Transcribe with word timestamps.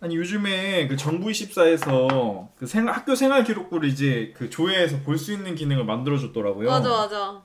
아니 0.00 0.16
요즘에 0.16 0.86
그 0.86 0.96
정부 0.96 1.28
24에서 1.28 2.48
그 2.56 2.66
생, 2.66 2.88
학교 2.88 3.14
생활 3.16 3.42
기록부를 3.44 3.88
이제 3.88 4.32
그 4.36 4.48
조회해서 4.48 5.00
볼 5.02 5.18
수 5.18 5.32
있는 5.32 5.54
기능을 5.56 5.84
만들어줬더라고요. 5.84 6.68
맞아 6.70 6.88
맞아. 6.88 7.42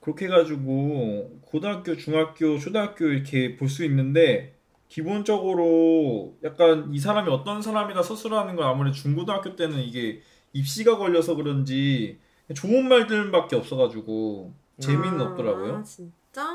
그렇게 0.00 0.26
해가지고 0.26 1.40
고등학교, 1.42 1.96
중학교, 1.96 2.58
초등학교 2.58 3.06
이렇게 3.06 3.56
볼 3.56 3.68
수 3.68 3.84
있는데 3.84 4.54
기본적으로 4.88 6.36
약간 6.44 6.94
이 6.94 7.00
사람이 7.00 7.28
어떤 7.28 7.60
사람이다 7.60 8.02
서술하는 8.04 8.54
건 8.54 8.66
아무래도 8.68 8.94
중고등학교 8.94 9.56
때는 9.56 9.80
이게 9.80 10.22
입시가 10.52 10.96
걸려서 10.96 11.34
그런지 11.34 12.20
좋은 12.54 12.88
말들밖에 12.88 13.56
없어가지고 13.56 14.54
재미는 14.78 15.20
아, 15.20 15.24
없더라고요. 15.24 15.82
진짜? 15.84 16.46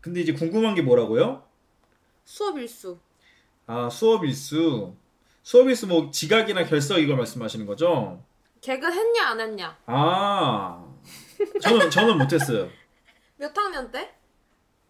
근데 0.00 0.20
이제 0.20 0.32
궁금한 0.32 0.76
게 0.76 0.82
뭐라고요? 0.82 1.42
수업 2.24 2.56
일수. 2.58 2.98
아 3.68 3.88
수업 3.90 4.24
일수 4.24 4.94
수업 5.42 5.68
일수 5.68 5.86
뭐 5.86 6.10
지각이나 6.10 6.64
결석 6.64 6.98
이걸 6.98 7.16
말씀하시는 7.18 7.66
거죠? 7.66 8.24
개그 8.62 8.90
했냐 8.90 9.28
안 9.28 9.40
했냐? 9.40 9.76
아 9.86 10.84
저는 11.62 11.90
저는 11.90 12.16
못 12.18 12.32
했어요. 12.32 12.68
몇 13.36 13.56
학년 13.56 13.90
때? 13.92 14.14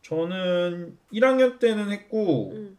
저는 0.02 0.96
1학년 1.12 1.58
때는 1.58 1.90
했고 1.90 2.52
응. 2.54 2.78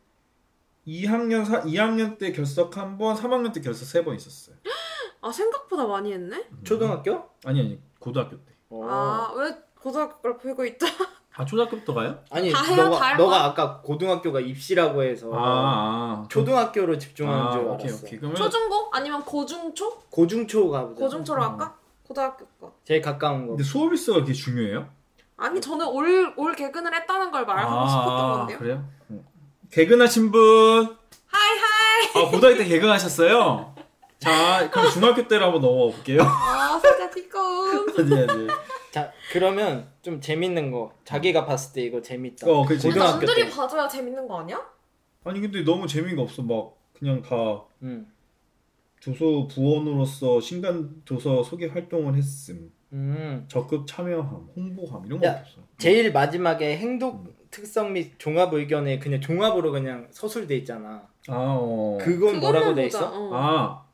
2학년 0.88 1.46
사, 1.46 1.62
2학년 1.64 2.18
때 2.18 2.32
결석 2.32 2.78
한 2.78 2.98
번, 2.98 3.16
3학년 3.16 3.54
때 3.54 3.60
결석 3.62 3.86
세 3.88 4.04
번 4.04 4.16
있었어요. 4.16 4.56
아 5.22 5.30
생각보다 5.32 5.86
많이 5.86 6.14
했네. 6.14 6.48
초등학교? 6.64 7.30
아니 7.44 7.60
아니 7.60 7.80
고등학교 8.00 8.38
때. 8.38 8.54
어. 8.70 8.86
아왜 9.36 9.54
고등학교를 9.82 10.38
보고 10.38 10.64
있다? 10.66 10.88
아 11.40 11.46
초등학교부터 11.46 11.94
가요? 11.94 12.20
아니 12.32 12.52
다 12.52 12.62
해요? 12.64 12.76
다 12.76 12.84
너가 12.90 13.00
할 13.08 13.18
너가 13.18 13.30
거야? 13.38 13.44
아까 13.46 13.82
고등학교가 13.82 14.42
입시라고 14.42 15.04
해서 15.04 15.32
아, 15.34 15.38
아. 15.40 16.26
초등학교로 16.30 16.98
집중하는 16.98 17.42
아, 17.46 17.52
줄 17.52 17.62
오케이 17.62 17.88
알았어. 17.88 18.06
오케이. 18.06 18.20
그러면 18.20 18.36
초중고? 18.36 18.90
아니면 18.92 19.24
고중초? 19.24 20.00
고중초 20.10 20.70
가 20.70 20.86
보자. 20.88 21.00
고중초로 21.00 21.42
어. 21.42 21.46
할까? 21.46 21.76
고등학교 22.04 22.46
거. 22.60 22.74
제일 22.84 23.02
가까운 23.02 23.44
거. 23.48 23.54
근데 23.54 23.64
수업 23.64 23.90
일수가 23.94 24.16
그렇게 24.16 24.34
중요해요? 24.34 24.90
아니 25.38 25.62
저는 25.62 25.88
all, 25.88 26.34
all 26.36 26.54
개근을 26.54 26.94
했다는 26.94 27.32
걸 27.32 27.46
말하고 27.46 27.88
싶었던 27.88 28.32
건데요. 28.34 28.56
아, 28.58 28.60
그래요? 28.60 28.84
응. 29.12 29.24
개근하신 29.72 30.32
분. 30.32 30.98
hi 31.28 31.58
hi. 31.58 32.26
아 32.26 32.30
고등학교 32.32 32.58
때 32.58 32.66
개근하셨어요? 32.66 33.76
자 34.20 34.70
그럼 34.70 34.90
중학교 34.92 35.26
때로 35.26 35.46
한번 35.46 35.62
넘어가 35.62 35.94
볼게요. 35.96 36.22
아 36.22 36.78
살짝 36.82 37.16
띠꺼움. 37.16 37.88
아니 37.98 38.14
아니. 38.14 38.48
자 38.92 39.12
그러면 39.32 39.88
좀 40.02 40.20
재밌는 40.20 40.72
거 40.72 40.92
자기가 41.06 41.46
봤을 41.46 41.74
때 41.74 41.82
이거 41.84 42.02
재밌다. 42.02 42.50
어, 42.50 42.66
그치. 42.66 42.88
고등학교 42.88 43.26
남들이 43.26 43.44
때. 43.46 43.50
봐줘야 43.50 43.88
재밌는 43.88 44.28
거 44.28 44.40
아니야? 44.40 44.60
아니 45.24 45.40
근데 45.42 45.64
너무 45.64 45.86
재미가 45.88 46.22
없어 46.22 46.42
막 46.42 46.76
그냥 46.98 47.22
다 47.22 47.36
음. 47.84 48.12
도서 49.02 49.48
부원으로서 49.48 50.42
신간 50.42 51.02
도서 51.06 51.44
소개 51.44 51.68
활동을 51.68 52.16
했음. 52.16 52.72
음. 52.92 53.46
적극 53.48 53.86
참여함, 53.86 54.50
홍보함 54.56 55.06
이런 55.06 55.24
야, 55.24 55.36
거 55.36 55.40
없어. 55.42 55.62
제일 55.78 56.12
마지막에 56.12 56.76
행동 56.78 57.28
특성 57.52 57.94
및 57.94 58.14
종합 58.18 58.54
의견에 58.54 58.98
그냥 59.00 59.22
종합으로 59.22 59.72
그냥 59.72 60.08
서술돼 60.12 60.56
있잖아. 60.58 61.08
아, 61.28 61.34
어. 61.60 61.98
그건 62.02 62.40
뭐라고 62.40 62.74
돼 62.74 62.84
보자. 62.86 62.98
있어? 63.00 63.12
어. 63.14 63.30
아, 63.36 63.86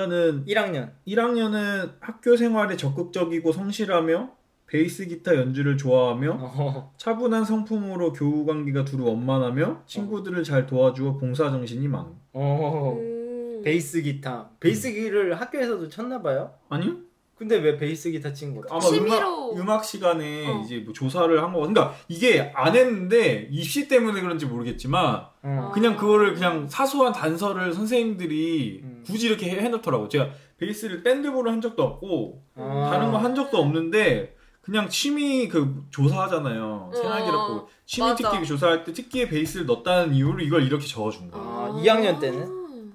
일단은 0.00 0.44
1학년. 0.46 0.90
1학년은 1.06 1.94
학교 2.00 2.36
생활에 2.36 2.76
적극적이고 2.76 3.52
성실하며 3.52 4.30
베이스 4.66 5.06
기타 5.06 5.34
연주를 5.34 5.76
좋아하며 5.76 6.38
어. 6.40 6.92
차분한 6.96 7.44
성품으로 7.44 8.12
교우 8.12 8.46
관계가 8.46 8.84
두루 8.84 9.04
원만하며 9.04 9.82
친구들을 9.86 10.44
잘 10.44 10.66
도와주어 10.66 11.18
봉사 11.18 11.50
정신이 11.50 11.88
많음. 11.88 12.12
어. 12.32 12.96
음. 12.96 13.62
베이스 13.64 14.00
기타. 14.00 14.50
베이스 14.60 14.92
기를 14.92 15.34
학교에서도 15.40 15.88
쳤나 15.88 16.22
봐요? 16.22 16.54
아니요? 16.68 16.96
근데 17.34 17.56
왜 17.56 17.76
베이스 17.76 18.10
기타 18.10 18.32
친 18.32 18.54
거야? 18.54 18.64
아마 18.70 18.80
취미로. 18.80 19.52
음악, 19.54 19.58
음악 19.58 19.84
시간에 19.84 20.46
어. 20.46 20.62
이제 20.62 20.78
뭐 20.80 20.92
조사를 20.92 21.42
한 21.42 21.52
거. 21.52 21.60
그러니까 21.60 21.94
이게 22.06 22.52
안 22.54 22.76
했는데 22.76 23.48
입시 23.50 23.88
때문에 23.88 24.20
그런지 24.20 24.46
모르겠지만 24.46 25.24
어. 25.42 25.70
그냥 25.74 25.96
그거를 25.96 26.34
그냥 26.34 26.68
사소한 26.68 27.12
단서를 27.12 27.72
선생님들이 27.72 28.80
음. 28.84 28.89
굳이 29.04 29.26
이렇게 29.26 29.48
해- 29.50 29.60
해놓더라고. 29.60 30.08
제가 30.08 30.30
베이스를 30.58 31.02
밴드부를 31.02 31.50
한 31.52 31.60
적도 31.60 31.82
없고 31.82 32.42
아. 32.56 32.88
다른 32.92 33.10
거 33.12 33.18
한 33.18 33.34
적도 33.34 33.58
없는데 33.58 34.36
그냥 34.62 34.88
취미 34.88 35.48
그 35.48 35.84
조사하잖아요. 35.90 36.90
어, 36.92 36.94
생활기록부 36.94 37.66
취미 37.86 38.08
맞아. 38.08 38.30
특기 38.30 38.46
조사할 38.46 38.84
때 38.84 38.92
특기에 38.92 39.28
베이스를 39.28 39.66
넣었다는 39.66 40.14
이유로 40.14 40.40
이걸 40.40 40.62
이렇게 40.64 40.86
적어준 40.86 41.30
거야. 41.30 41.42
아, 41.42 41.80
2학년 41.82 42.20
때는? 42.20 42.92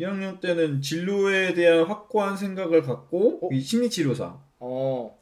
2학년 0.00 0.40
때는 0.40 0.80
진로에 0.80 1.52
대한 1.54 1.84
확고한 1.84 2.36
생각을 2.36 2.82
갖고 2.82 3.40
어? 3.46 3.48
이 3.52 3.60
심리치료사 3.60 4.34
어. 4.60 5.18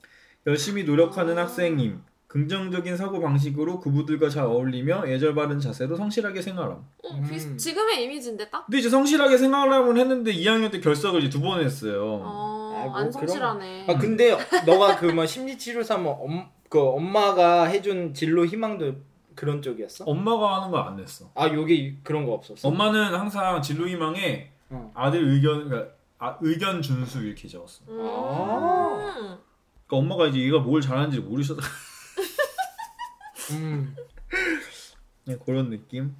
열심히 0.46 0.84
노력하는 0.84 1.36
아. 1.38 1.42
학생임. 1.42 2.02
긍정적인 2.30 2.96
사고 2.96 3.20
방식으로 3.20 3.80
그부들과 3.80 4.28
잘 4.28 4.44
어울리며 4.44 5.08
예절 5.10 5.34
바른 5.34 5.58
자세로 5.58 5.96
성실하게 5.96 6.40
생활함. 6.40 6.74
어, 7.02 7.20
비슷- 7.28 7.48
음. 7.48 7.58
지금의 7.58 8.04
이미지인데 8.04 8.48
딱? 8.50 8.66
근데 8.66 8.78
이제 8.78 8.88
성실하게 8.88 9.36
생활함을 9.36 9.98
했는데 9.98 10.32
2학년 10.32 10.70
때 10.70 10.78
결석을 10.78 11.24
이제 11.24 11.28
두 11.28 11.40
번 11.42 11.60
했어요. 11.60 12.20
어, 12.22 12.80
아이고, 12.82 12.94
안 12.96 13.10
그런- 13.10 13.12
성실하네. 13.26 13.86
아 13.88 13.98
근데 13.98 14.30
너가 14.64 14.94
그 14.96 15.06
뭐 15.06 15.26
심리 15.26 15.58
치료사면 15.58 16.06
엄, 16.20 16.46
그 16.68 16.78
엄마가 16.80 17.64
해준 17.64 18.14
진로 18.14 18.46
희망도 18.46 18.94
그런 19.34 19.60
쪽이었어? 19.60 20.04
엄마가 20.04 20.58
하는 20.58 20.70
거안 20.70 20.94
냈어. 20.98 21.32
아 21.34 21.48
여기 21.48 21.96
그런 22.04 22.26
거 22.26 22.32
없었어? 22.34 22.68
엄마는 22.68 23.12
항상 23.12 23.60
진로 23.60 23.88
희망에 23.88 24.52
어. 24.68 24.92
아들 24.94 25.26
의견 25.26 25.68
그러니까 25.68 25.92
아, 26.20 26.38
의견 26.40 26.80
준수 26.80 27.24
이렇게 27.24 27.48
적었어. 27.48 27.82
음. 27.88 27.98
아. 28.06 29.38
그러니까 29.88 29.96
엄마가 29.96 30.28
이제 30.28 30.38
얘가 30.38 30.60
뭘 30.60 30.80
잘하는지 30.80 31.18
모르셔서 31.18 31.60
음. 33.52 33.94
그냥 35.24 35.38
그런 35.44 35.70
느낌. 35.70 36.14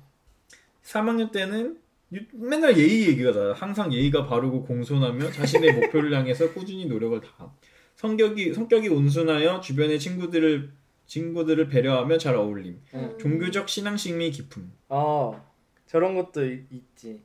3학년 0.84 1.30
때는 1.32 1.78
유- 2.12 2.26
맨날 2.32 2.76
예의 2.76 3.08
얘기가 3.08 3.32
나요. 3.32 3.52
항상 3.52 3.92
예의가 3.92 4.26
바르고 4.26 4.64
공손하며 4.64 5.30
자신의 5.30 5.72
목표를 5.74 6.12
향해서 6.16 6.52
꾸준히 6.52 6.86
노력을 6.86 7.20
다함. 7.20 7.50
성격이 7.96 8.54
성격이 8.54 8.88
온순하여 8.88 9.60
주변의 9.60 9.98
친구들을 10.00 10.72
친구들을 11.06 11.68
배려하며 11.68 12.18
잘 12.18 12.34
어울림. 12.34 12.80
음. 12.94 13.18
종교적 13.18 13.68
신앙심이 13.68 14.30
깊음. 14.30 14.72
어 14.88 15.44
저런 15.86 16.14
것도 16.14 16.44
있- 16.46 16.66
있지. 16.72 17.20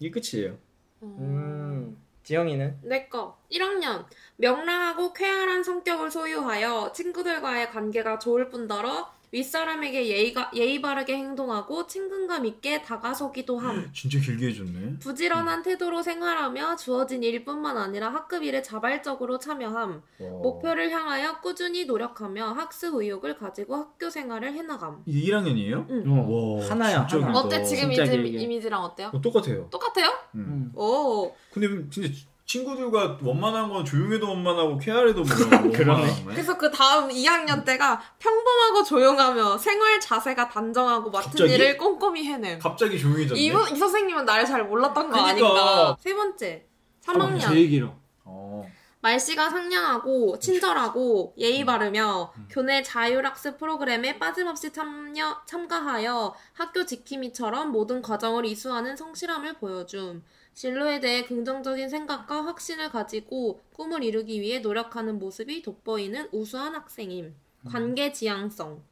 이게 0.00 0.10
끝이에요. 0.10 0.58
음. 1.02 1.96
지영이는? 2.26 2.80
내 2.82 3.08
거 3.08 3.38
1학년 3.52 4.04
명랑하고 4.36 5.12
쾌활한 5.12 5.62
성격을 5.62 6.10
소유하여 6.10 6.92
친구들과의 6.92 7.70
관계가 7.70 8.18
좋을 8.18 8.48
뿐더러 8.50 9.14
윗사람에게 9.36 10.08
예의가, 10.08 10.50
예의 10.54 10.80
바르게 10.80 11.14
행동하고 11.14 11.86
친근감 11.86 12.46
있게 12.46 12.80
다가서기도 12.82 13.58
함. 13.58 13.90
진짜 13.92 14.18
길게 14.18 14.48
해줬네. 14.48 14.98
부지런한 15.00 15.62
태도로 15.62 16.02
생활하며 16.02 16.76
주어진 16.76 17.22
일뿐만 17.22 17.76
아니라 17.76 18.08
학급 18.08 18.42
일에 18.42 18.62
자발적으로 18.62 19.38
참여함. 19.38 20.02
와. 20.20 20.28
목표를 20.42 20.90
향하여 20.90 21.40
꾸준히 21.42 21.84
노력하며 21.84 22.52
학습 22.52 22.94
의욕을 22.94 23.36
가지고 23.36 23.76
학교 23.76 24.08
생활을 24.08 24.54
해나감. 24.54 25.02
이게 25.04 25.30
1학년이에요? 25.30 25.86
응. 25.90 26.04
어. 26.10 26.56
와, 26.60 26.70
하나야, 26.70 27.06
진짜 27.06 27.26
하나. 27.26 27.32
길다. 27.32 27.38
어때 27.56 27.64
지금 27.64 27.92
진짜 27.92 28.10
길게. 28.10 28.38
이미지랑 28.38 28.82
어때요? 28.82 29.10
어, 29.12 29.20
똑같아요. 29.20 29.68
똑같아요? 29.70 30.08
음. 30.34 30.72
음. 30.74 30.78
오. 30.78 31.34
근데 31.52 31.68
진짜 31.90 32.08
친구들과 32.46 33.18
원만한 33.22 33.68
건 33.68 33.84
조용해도 33.84 34.28
원만하고 34.28 34.78
쾌활해도. 34.78 35.24
거네. 35.76 36.24
그래서 36.26 36.56
그 36.56 36.70
다음 36.70 37.08
2학년 37.08 37.64
때가 37.64 38.00
평범하고 38.20 38.84
조용하며 38.84 39.58
생활 39.58 40.00
자세가 40.00 40.48
단정하고 40.48 41.10
맡은 41.10 41.30
갑자기? 41.30 41.52
일을 41.52 41.76
꼼꼼히 41.76 42.24
해냄. 42.24 42.60
갑자기 42.60 42.98
조용해졌네. 42.98 43.40
이, 43.40 43.46
이 43.48 43.76
선생님은 43.76 44.24
나를 44.24 44.46
잘 44.46 44.64
몰랐던 44.64 45.10
거 45.10 45.24
그니까. 45.24 45.28
아닌가. 45.28 45.96
세 45.98 46.14
번째. 46.14 46.66
3학년. 47.04 47.40
제일 47.40 47.68
길어. 47.68 47.94
어. 48.24 48.64
말씨가 49.00 49.50
상냥하고 49.50 50.38
친절하고 50.38 51.34
예의 51.38 51.62
음. 51.62 51.66
바르며 51.66 52.32
교내 52.48 52.82
자율학습 52.82 53.58
프로그램에 53.58 54.18
빠짐없이 54.18 54.72
참여, 54.72 55.42
참가하여 55.46 56.34
학교 56.52 56.86
지킴이처럼 56.86 57.72
모든 57.72 58.02
과정을 58.02 58.46
이수하는 58.46 58.96
성실함을 58.96 59.54
보여줌. 59.54 60.22
진로에 60.60 61.00
대해 61.00 61.22
긍정적인 61.24 61.90
생각과 61.90 62.46
확신을 62.46 62.88
가지고 62.90 63.60
꿈을 63.74 64.02
이루기 64.02 64.40
위해 64.40 64.58
노력하는 64.60 65.18
모습이 65.18 65.60
돋보이는 65.62 66.30
우수한 66.32 66.74
학생임. 66.74 67.34
관계 67.68 68.10
지향성. 68.10 68.82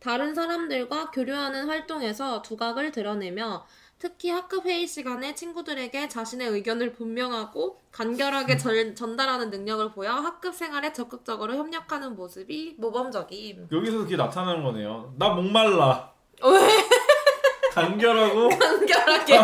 다른 0.00 0.34
사람들과 0.34 1.10
교류하는 1.12 1.66
활동에서 1.66 2.42
두각을 2.42 2.92
드러내며 2.92 3.64
특히 3.98 4.28
학급 4.28 4.66
회의 4.66 4.86
시간에 4.86 5.34
친구들에게 5.34 6.08
자신의 6.10 6.48
의견을 6.48 6.92
분명하고 6.92 7.80
간결하게 7.90 8.58
절- 8.58 8.94
전달하는 8.94 9.48
능력을 9.48 9.92
보여 9.92 10.12
학급 10.12 10.54
생활에 10.54 10.92
적극적으로 10.92 11.54
협력하는 11.54 12.16
모습이 12.16 12.74
모범적임. 12.78 13.68
여기서 13.72 13.98
그게 13.98 14.16
나타나는 14.18 14.62
거네요. 14.62 15.14
나 15.16 15.30
목말라. 15.30 16.12
왜? 16.42 16.50
간결하고 17.72 18.48
간결하게. 18.58 19.38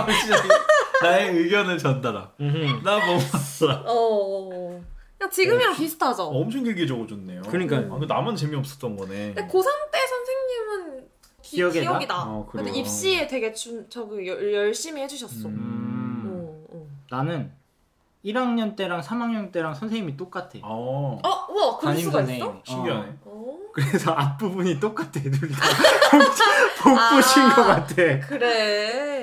나의 1.03 1.37
의견을 1.37 1.79
전달함. 1.79 2.29
음흠. 2.41 2.83
나뭐 2.85 3.19
봤어. 3.31 3.85
어. 3.87 4.81
그냥 5.19 5.31
지금이랑 5.31 5.75
비슷하죠. 5.75 6.25
엄청 6.25 6.65
길게 6.65 6.87
적어줬네요. 6.87 7.43
그러니까 7.43 7.77
아, 7.77 7.99
그 7.99 8.07
나만 8.07 8.37
재미없었던 8.37 8.97
거네. 8.97 9.35
근데 9.35 9.47
고3 9.47 9.65
때 9.93 9.99
선생님은 10.07 11.05
기, 11.43 11.57
기억에다? 11.57 11.81
기억이다. 11.91 12.23
어, 12.25 12.47
그래요? 12.51 12.65
근데 12.65 12.79
입시에 12.79 13.27
되게 13.27 13.53
준, 13.53 13.87
저기 13.91 14.27
열, 14.27 14.53
열심히 14.55 15.03
해주셨어. 15.03 15.49
음. 15.49 16.65
어, 16.71 16.77
어. 16.77 16.87
나는 17.11 17.53
1학년 18.25 18.77
때랑 18.77 19.01
3학년 19.03 19.53
때랑 19.53 19.75
선생님이 19.75 20.17
똑같아. 20.17 20.59
어. 20.63 21.19
어, 21.23 21.53
우와, 21.53 21.79
그럴 21.79 21.97
수가. 21.99 22.23
있어? 22.23 22.63
신기하네. 22.65 23.17
어? 23.25 23.57
그래서 23.73 24.13
앞부분이 24.13 24.81
똑같아. 24.81 25.11
둘 25.13 25.51
다. 25.51 25.61
복 26.83 26.97
보신 27.15 27.43
아. 27.43 27.55
것 27.55 27.65
같아. 27.65 27.95
그래. 28.27 29.20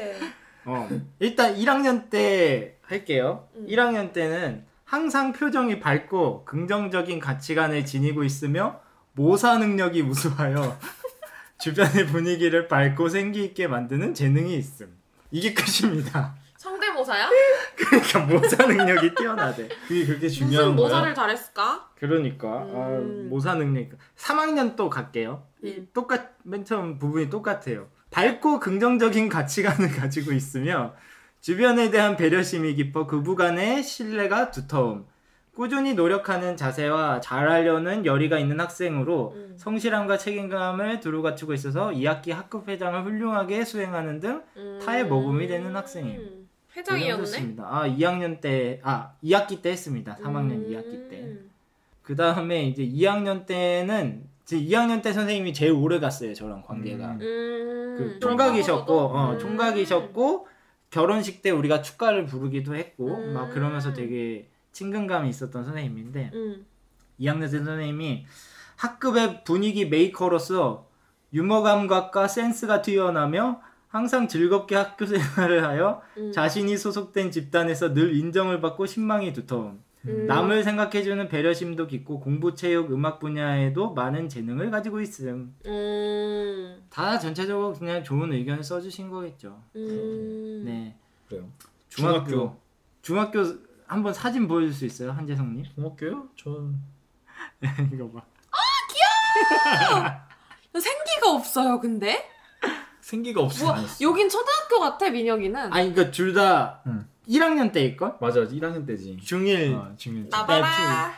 어. 0.67 0.89
일단 1.19 1.55
1학년 1.55 2.09
때 2.09 2.77
할게요. 2.81 3.47
음. 3.55 3.65
1학년 3.67 4.11
때는 4.13 4.65
항상 4.83 5.33
표정이 5.33 5.79
밝고 5.79 6.45
긍정적인 6.45 7.19
가치관을 7.19 7.85
지니고 7.85 8.23
있으며 8.23 8.79
모사 9.13 9.57
능력이 9.57 10.01
우수하여 10.01 10.77
주변의 11.59 12.07
분위기를 12.07 12.67
밝고 12.67 13.09
생기 13.09 13.43
있게 13.45 13.67
만드는 13.67 14.13
재능이 14.13 14.55
있음. 14.57 14.95
이게 15.31 15.53
끝입니다. 15.53 16.35
성대모사야? 16.57 17.29
그러니까 17.75 18.19
모사 18.25 18.65
능력이 18.65 19.15
뛰어나대. 19.15 19.69
그게 19.87 20.05
그렇게 20.05 20.25
무슨 20.27 20.47
중요한 20.47 20.75
거야? 20.75 20.87
모사를 20.87 21.15
잘했을까? 21.15 21.89
그러니까 21.95 22.47
아, 22.47 22.97
음. 22.99 23.27
모사 23.29 23.55
능력. 23.55 23.89
3학년 24.17 24.75
또 24.75 24.89
갈게요. 24.89 25.43
이 25.63 25.71
음. 25.77 25.87
똑같 25.93 26.35
맨 26.43 26.65
처음 26.65 26.97
부분이 26.99 27.29
똑같아요. 27.29 27.87
밝고 28.17 28.59
긍정적인 28.59 29.29
가치관을 29.29 29.91
가지고 29.95 30.31
있으며 30.31 30.95
주변에 31.39 31.91
대한 31.91 32.17
배려심이 32.17 32.73
깊어 32.73 33.05
그부 33.05 33.35
간의 33.35 33.83
신뢰가 33.83 34.49
두터움. 34.49 35.05
꾸준히 35.53 35.93
노력하는 35.93 36.57
자세와 36.57 37.21
잘하려는 37.21 38.07
열의가 38.07 38.39
있는 38.39 38.59
학생으로 38.59 39.33
음. 39.35 39.53
성실함과 39.57 40.17
책임감을 40.17 40.99
두루 40.99 41.21
갖추고 41.21 41.53
있어서 41.53 41.89
2학기 41.91 42.31
학급 42.31 42.67
회장을 42.67 43.03
훌륭하게 43.03 43.63
수행하는 43.63 44.19
등 44.19 44.41
음. 44.55 44.79
타의 44.83 45.05
모범이 45.05 45.47
되는 45.47 45.75
학생이에요. 45.75 46.19
회장이었네? 46.75 47.55
아 47.59 47.87
2학년 47.87 48.41
때, 48.41 48.79
아 48.83 49.13
2학기 49.23 49.61
때 49.61 49.69
했습니다. 49.69 50.17
3학년 50.23 50.51
음. 50.53 50.67
2학기 50.71 51.09
때. 51.09 51.33
그 52.01 52.15
다음에 52.15 52.63
이제 52.63 52.83
2학년 52.83 53.45
때는 53.45 54.23
이 54.23 54.26
제 54.47 54.57
2학년 54.57 55.03
때 55.03 55.11
선생님이 55.11 55.53
제일 55.53 55.73
오래 55.73 55.99
갔어요. 55.99 56.33
저랑 56.33 56.61
관계가. 56.61 57.05
음. 57.05 57.21
음. 57.21 57.95
그 57.97 58.19
총각이셨고, 58.21 58.93
어, 58.93 59.33
음. 59.33 59.39
총각이셨고 59.39 60.47
결혼식 60.89 61.41
때 61.41 61.51
우리가 61.51 61.81
축가를 61.81 62.25
부르기도 62.25 62.73
했고 62.73 63.13
음. 63.13 63.33
막 63.33 63.49
그러면서 63.49 63.91
되게 63.91 64.47
친근감이 64.71 65.27
있었던 65.27 65.65
선생님인데 65.65 66.31
음. 66.33 66.65
2학년 67.19 67.51
때 67.51 67.57
선생님이 67.57 68.25
학급의 68.77 69.43
분위기 69.43 69.85
메이커로서 69.89 70.87
유머 71.33 71.61
감각과 71.61 72.29
센스가 72.29 72.81
뛰어나며 72.81 73.59
항상 73.89 74.29
즐겁게 74.29 74.77
학교 74.77 75.05
생활을 75.05 75.65
하여 75.65 76.01
음. 76.15 76.31
자신이 76.31 76.77
소속된 76.77 77.31
집단에서 77.31 77.93
늘 77.93 78.15
인정을 78.15 78.61
받고 78.61 78.85
신망이 78.85 79.33
두터움. 79.33 79.83
음. 80.07 80.25
남을 80.27 80.63
생각해주는 80.63 81.27
배려심도 81.27 81.87
깊고 81.87 82.19
공부, 82.19 82.55
체육, 82.55 82.91
음악 82.91 83.19
분야에도 83.19 83.93
많은 83.93 84.29
재능을 84.29 84.71
가지고 84.71 85.01
있음. 85.01 85.55
음. 85.65 86.85
다 86.89 87.19
전체적으로 87.19 87.73
그냥 87.73 88.03
좋은 88.03 88.31
의견을 88.31 88.63
써주신 88.63 89.09
거겠죠. 89.09 89.61
음. 89.75 90.63
네. 90.65 90.97
그래요. 91.27 91.49
중학교. 91.89 92.57
중학교 93.01 93.43
한번 93.85 94.13
사진 94.13 94.47
보여줄 94.47 94.73
수 94.73 94.85
있어요, 94.85 95.11
한재성님? 95.11 95.65
중학교요? 95.75 96.29
전 96.35 96.81
이거 97.93 98.09
봐. 98.11 98.21
생기가 100.79 101.31
없어요, 101.31 101.79
근데? 101.79 102.29
생기가 103.01 103.41
없어. 103.41 103.73
뭐. 103.73 103.83
여긴 104.01 104.27
초등학교 104.29 104.79
같아, 104.79 105.09
민혁이는. 105.09 105.71
아니, 105.73 105.93
그니까 105.93 106.11
둘다 106.11 106.81
응. 106.87 107.07
1학년 107.27 107.71
때일걸? 107.71 108.15
맞아, 108.21 108.41
1학년 108.41 108.85
때지. 108.87 109.17
중1. 109.21 109.75
어, 109.75 109.93
중일. 109.97 110.27
나봐라. 110.29 111.13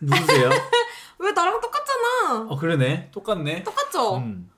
누구세요? 0.00 0.50
왜 1.18 1.32
나랑 1.32 1.60
똑같잖아. 1.60 2.46
어 2.48 2.56
그러네. 2.56 3.10
똑같네. 3.10 3.64
똑같죠? 3.64 4.18
음. 4.18 4.50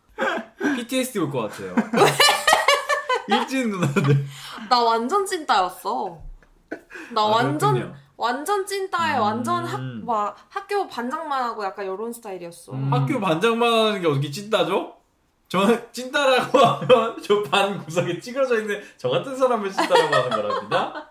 PTSD 0.76 1.18
올 1.20 1.30
것 1.30 1.48
같아요. 1.48 1.74
일진 3.28 3.70
누나들. 3.70 4.26
나 4.68 4.80
완전 4.82 5.24
찐따였어. 5.24 6.18
나 7.12 7.20
아, 7.20 7.24
완전 7.24 7.74
그렇군요. 7.74 7.96
완전 8.16 8.66
찐따에 8.66 9.16
음. 9.16 9.20
완전 9.22 9.64
학, 9.64 9.80
막 10.04 10.36
학교 10.50 10.86
반장만 10.88 11.42
하고 11.42 11.64
약간 11.64 11.86
이런 11.86 12.12
스타일이었어. 12.12 12.72
음. 12.72 12.92
학교 12.92 13.18
반장만 13.18 13.72
하는 13.72 14.00
게 14.02 14.06
어떻게 14.08 14.30
찐따죠? 14.30 14.96
저는 15.50 15.92
찐따라고 15.92 16.58
하면 16.58 17.20
저 17.22 17.42
반 17.42 17.76
구석에 17.84 18.20
찌그러져 18.20 18.60
있는 18.60 18.80
저 18.96 19.10
같은 19.10 19.36
사람을 19.36 19.68
찐따라고 19.72 20.14
하는 20.14 20.30
거랍니다. 20.30 21.10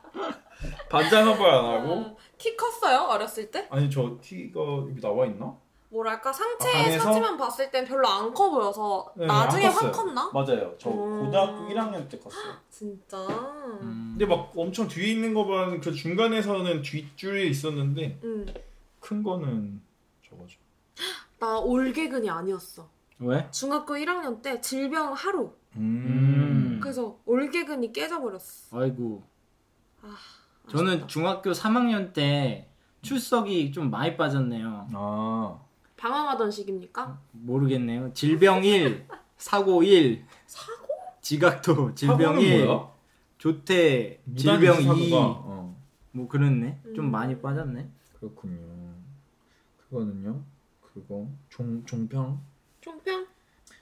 반장 0.89 1.27
한번안 1.27 1.65
하고. 1.65 1.91
어, 1.93 2.17
키 2.37 2.55
컸어요 2.55 3.01
어렸을 3.01 3.51
때? 3.51 3.67
아니 3.69 3.89
저 3.91 4.17
티가 4.21 4.59
여기 4.89 5.01
나와 5.01 5.25
있나? 5.25 5.53
뭐랄까 5.89 6.31
상체 6.31 6.69
아, 6.69 6.79
안에서? 6.85 7.03
사진만 7.03 7.37
봤을 7.37 7.69
땐 7.69 7.83
별로 7.83 8.07
안 8.07 8.31
커 8.33 8.49
보여서 8.49 9.11
네, 9.17 9.25
나중에 9.25 9.65
안 9.65 9.71
확 9.73 9.79
컸어요. 9.79 9.91
컸나? 9.91 10.31
맞아요. 10.33 10.73
저 10.77 10.89
음. 10.89 11.25
고등학교 11.25 11.67
1학년 11.67 12.07
때 12.09 12.17
컸어요. 12.17 12.53
진짜. 12.71 13.17
음. 13.81 14.15
근데 14.17 14.25
막 14.25 14.53
엄청 14.55 14.87
뒤에 14.87 15.11
있는 15.11 15.33
거 15.33 15.43
보면 15.43 15.81
그 15.81 15.91
중간에서는 15.91 16.81
뒷줄에 16.81 17.43
있었는데 17.43 18.19
응. 18.23 18.45
큰 19.01 19.21
거는 19.21 19.81
저거죠. 20.29 20.57
나 21.39 21.57
올개근이 21.59 22.29
아니었어. 22.29 22.87
왜? 23.19 23.47
중학교 23.51 23.93
1학년 23.95 24.41
때 24.41 24.61
질병 24.61 25.13
하루. 25.13 25.53
음. 25.75 26.79
그래서 26.81 27.19
올개근이 27.25 27.91
깨져버렸어. 27.91 28.79
아이고. 28.79 29.23
아, 30.01 30.15
저는 30.69 31.07
중학교 31.07 31.51
3학년 31.51 32.13
때 32.13 32.69
출석이 33.01 33.71
좀 33.71 33.89
많이 33.89 34.15
빠졌네요. 34.15 34.87
아. 34.93 35.59
방황하던 35.97 36.49
시기입니까? 36.49 37.19
모르겠네요. 37.31 38.13
질병 38.13 38.63
1, 38.63 39.05
사고 39.37 39.83
1. 39.83 40.23
사고? 40.47 40.87
지각도 41.21 41.93
질병 41.93 42.19
사고는 42.19 42.41
1. 42.41 42.65
뭐야? 42.65 42.89
조퇴 43.37 44.21
질병 44.37 44.77
무단위치 44.77 44.81
2. 45.07 45.09
사고가. 45.09 45.17
어. 45.43 45.75
뭐 46.11 46.27
그렇네. 46.29 46.81
좀 46.95 47.05
음. 47.05 47.11
많이 47.11 47.39
빠졌네. 47.41 47.89
그렇군요. 48.19 48.57
그거는요? 49.89 50.41
그거 50.81 51.27
종 51.49 51.83
종평. 51.85 52.39
총평? 52.81 53.27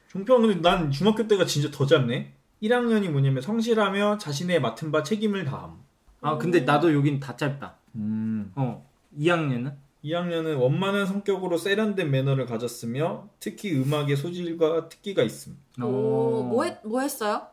종평 0.09 0.41
근데 0.41 0.61
난 0.61 0.89
중학교 0.91 1.27
때가 1.27 1.45
진짜 1.45 1.69
더 1.71 1.85
짧네. 1.85 2.33
1학년이 2.63 3.09
뭐냐면 3.09 3.41
성실하며 3.41 4.17
자신의 4.17 4.61
맡은 4.61 4.91
바 4.91 5.03
책임을 5.03 5.45
다함. 5.45 5.77
아 6.21 6.37
근데 6.37 6.61
음. 6.61 6.65
나도 6.65 6.93
여긴 6.93 7.19
다 7.19 7.35
짧다. 7.35 7.75
음. 7.95 8.51
어. 8.55 8.87
2학년은? 9.17 9.75
2학년은 10.03 10.59
원만한 10.59 11.05
성격으로 11.05 11.57
세련된 11.57 12.09
매너를 12.09 12.45
가졌으며 12.45 13.27
특히 13.39 13.75
음악의 13.75 14.15
소질과 14.15 14.89
특기가 14.89 15.21
있음. 15.23 15.57
오, 15.81 16.43
뭐, 16.43 16.63
했, 16.63 16.79
뭐 16.83 17.01
했어요? 17.01 17.47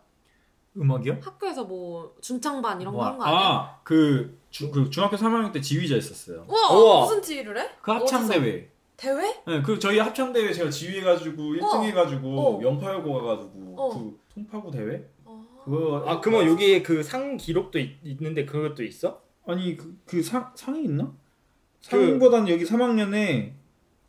음악이요? 0.76 1.18
학교에서 1.22 1.64
뭐 1.64 2.14
중창반 2.20 2.80
이런 2.80 2.92
거 2.94 3.00
와, 3.00 3.08
한거 3.08 3.24
아니야? 3.24 3.38
아, 3.38 3.80
그, 3.82 4.38
주, 4.50 4.70
그 4.70 4.90
중학교 4.90 5.16
3학년 5.16 5.52
때 5.52 5.60
지휘자 5.60 5.94
했었어요. 5.94 6.44
우와, 6.48 6.72
우와. 6.72 7.00
무슨 7.02 7.22
지휘를 7.22 7.58
해? 7.58 7.70
그 7.80 7.92
합창 7.92 8.24
어디서? 8.24 8.40
대회. 8.40 8.70
대회? 9.04 9.34
네, 9.46 9.62
그 9.62 9.78
저희 9.78 9.98
합창 9.98 10.32
대회 10.32 10.52
제가 10.52 10.70
지휘해가지고 10.70 11.42
1등 11.42 11.82
해가지고 11.84 12.40
어. 12.58 12.62
연파여고 12.62 13.12
가가지고 13.14 13.74
어. 13.76 13.88
그 13.90 14.18
통파구 14.34 14.70
대회? 14.70 15.04
어. 15.24 15.44
그거 15.64 16.04
아 16.06 16.20
그러면 16.20 16.48
여기에 16.48 16.82
그 16.82 17.02
상 17.02 17.36
기록도 17.36 17.78
있, 17.78 17.96
있는데 18.02 18.44
그것도 18.44 18.82
있어? 18.84 19.20
아니 19.46 19.76
그, 19.76 19.96
그 20.06 20.22
상, 20.22 20.50
상이 20.54 20.84
있나? 20.84 21.04
그- 21.88 21.90
상보다는 22.08 22.48
여기 22.48 22.64
3학년에 22.64 23.52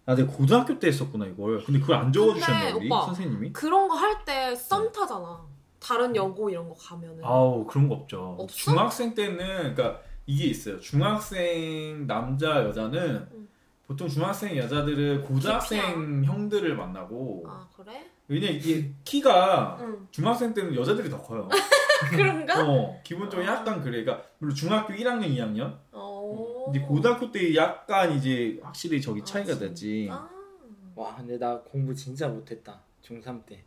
아 0.06 0.16
내가 0.16 0.32
고등학교 0.32 0.78
때 0.80 0.88
했었구나 0.88 1.26
이걸 1.26 1.64
근데 1.64 1.80
그걸 1.80 1.96
안 1.98 2.14
적어주셨네 2.14 2.72
우리 2.74 2.88
오빠, 2.88 3.06
선생님이 3.08 3.52
그런 3.54 3.88
거 3.88 3.96
할 3.96 4.24
때 4.24 4.54
썸 4.56 4.92
타잖아. 4.92 5.46
다른 5.80 6.16
여고 6.16 6.50
이런 6.50 6.68
거 6.70 6.74
가면은. 6.76 7.24
아우 7.24 7.66
그런 7.66 7.88
거 7.90 7.96
없죠 7.96 8.36
없어? 8.40 8.56
중학생 8.56 9.14
때는 9.14 9.76
그러니까 9.76 10.00
이게 10.26 10.46
있어요 10.46 10.80
중학생 10.80 12.08
남자 12.08 12.64
여자는 12.66 13.28
응. 13.34 13.48
보통 13.88 14.08
중학생 14.08 14.56
여자들은 14.58 15.24
고등학생 15.24 16.24
형들을 16.24 16.76
만나고 16.76 17.44
아 17.48 17.68
그래? 17.76 18.10
왜냐 18.28 18.48
이게 18.48 18.92
키가 19.04 19.78
응. 19.82 20.08
중학생 20.12 20.54
때는 20.54 20.76
여자들이 20.76 21.10
더 21.10 21.22
커요 21.22 21.48
그런가? 22.12 22.68
어 22.68 23.00
기본적으로 23.04 23.48
약간 23.48 23.82
그래 23.82 24.04
그러니까 24.04 24.28
물론 24.40 24.56
중학교 24.56 24.94
1학년 24.94 25.28
2학년 25.36 25.78
어. 25.92 26.64
근데 26.66 26.80
고등학교 26.80 27.32
때 27.32 27.56
약간 27.56 28.12
이제 28.12 28.60
확실히 28.64 29.00
저기 29.02 29.22
아, 29.22 29.24
차이가 29.24 29.58
됐지 29.58 30.10
아. 30.12 30.28
와 30.96 31.16
근데 31.16 31.38
나 31.38 31.60
공부 31.60 31.94
진짜 31.94 32.28
못했다 32.28 32.82
중3 33.04 33.46
때 33.46 33.64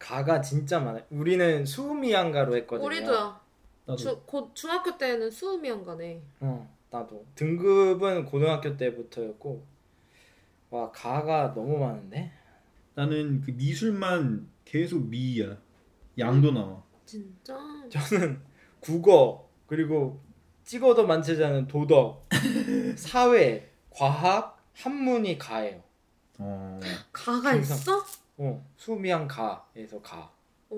가가 0.00 0.40
진짜 0.40 0.80
많아요. 0.80 1.04
우리는 1.10 1.64
수미양가로 1.64 2.56
했거든요. 2.56 2.86
우리도야. 2.86 3.40
나도 3.84 3.96
주, 3.96 4.22
곧 4.26 4.50
중학교 4.54 4.96
때는 4.96 5.30
수음이한 5.30 5.84
가네. 5.84 6.22
어, 6.40 6.74
나도 6.90 7.24
등급은 7.36 8.24
고등학교 8.24 8.76
때부터였고 8.76 9.64
와 10.70 10.90
가가 10.90 11.54
너무 11.54 11.78
많은데 11.78 12.32
나는 12.94 13.40
그 13.40 13.52
미술만 13.52 14.48
계속 14.64 15.06
미야. 15.06 15.56
양도 16.18 16.52
나와. 16.52 16.82
진짜. 17.06 17.56
저는 17.88 18.40
국어 18.80 19.48
그리고 19.66 20.20
찍어도 20.64 21.06
많지 21.06 21.42
않은 21.42 21.66
도덕, 21.66 22.28
사회, 22.96 23.72
과학, 23.90 24.62
한문이 24.74 25.38
가예요. 25.38 25.82
어. 26.38 26.78
가가 27.12 27.54
중상. 27.54 27.76
있어? 27.76 28.04
어, 28.38 28.66
수미양 28.76 29.26
가에서 29.26 30.00
가. 30.02 30.32
오. 30.68 30.76